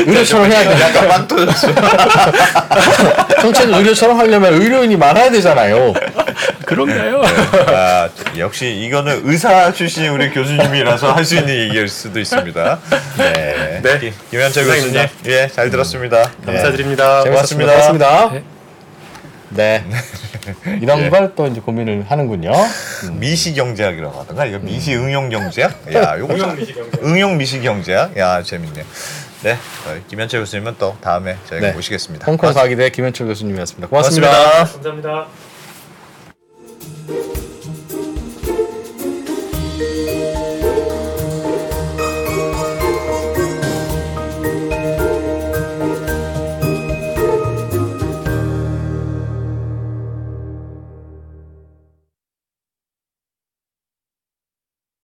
[0.06, 0.80] 의료처럼 해야 돼.
[0.82, 1.68] 약간 빵 터졌어.
[3.40, 5.94] 정책을 의료처럼 하려면 의료인이 많아야 되잖아요.
[6.66, 7.22] 그런가요?
[7.68, 12.78] 아, 역시 이거는 의사 출신 우리 교수님이라서 할 수 있는 얘기일 수도 있습니다.
[13.18, 13.80] 네.
[13.82, 13.98] 네.
[13.98, 15.06] 김- 김현철 교수님.
[15.26, 16.30] 예, 잘 들었습니다.
[16.44, 16.52] 네.
[16.54, 17.22] 감사드립니다.
[17.24, 17.72] 고맙습니다.
[17.72, 18.30] 고맙습니다.
[18.30, 18.42] 네.
[19.50, 19.84] 네.
[20.80, 22.52] 이런 걸또 이제 고민을 하는군요.
[23.12, 25.72] 미시 경제학이라고 하던가 이거 미시 응용 경제학?
[25.94, 27.04] 야, 요거 응용 참- 미시 경제학.
[27.04, 28.16] 응용 미시 경제학?
[28.16, 28.84] 야, 재밌네요.
[29.42, 29.56] 네,
[30.08, 31.72] 김현철 교수님은 또 다음에 저희가 네.
[31.72, 32.26] 모시겠습니다.
[32.26, 33.88] 홍콩 과기대 김현철 교수님이었습니다.
[33.88, 34.28] 고맙습니다.
[34.28, 34.72] 고맙습니다.
[34.90, 35.49] 감사합니다.
[37.10, 37.49] Thank you.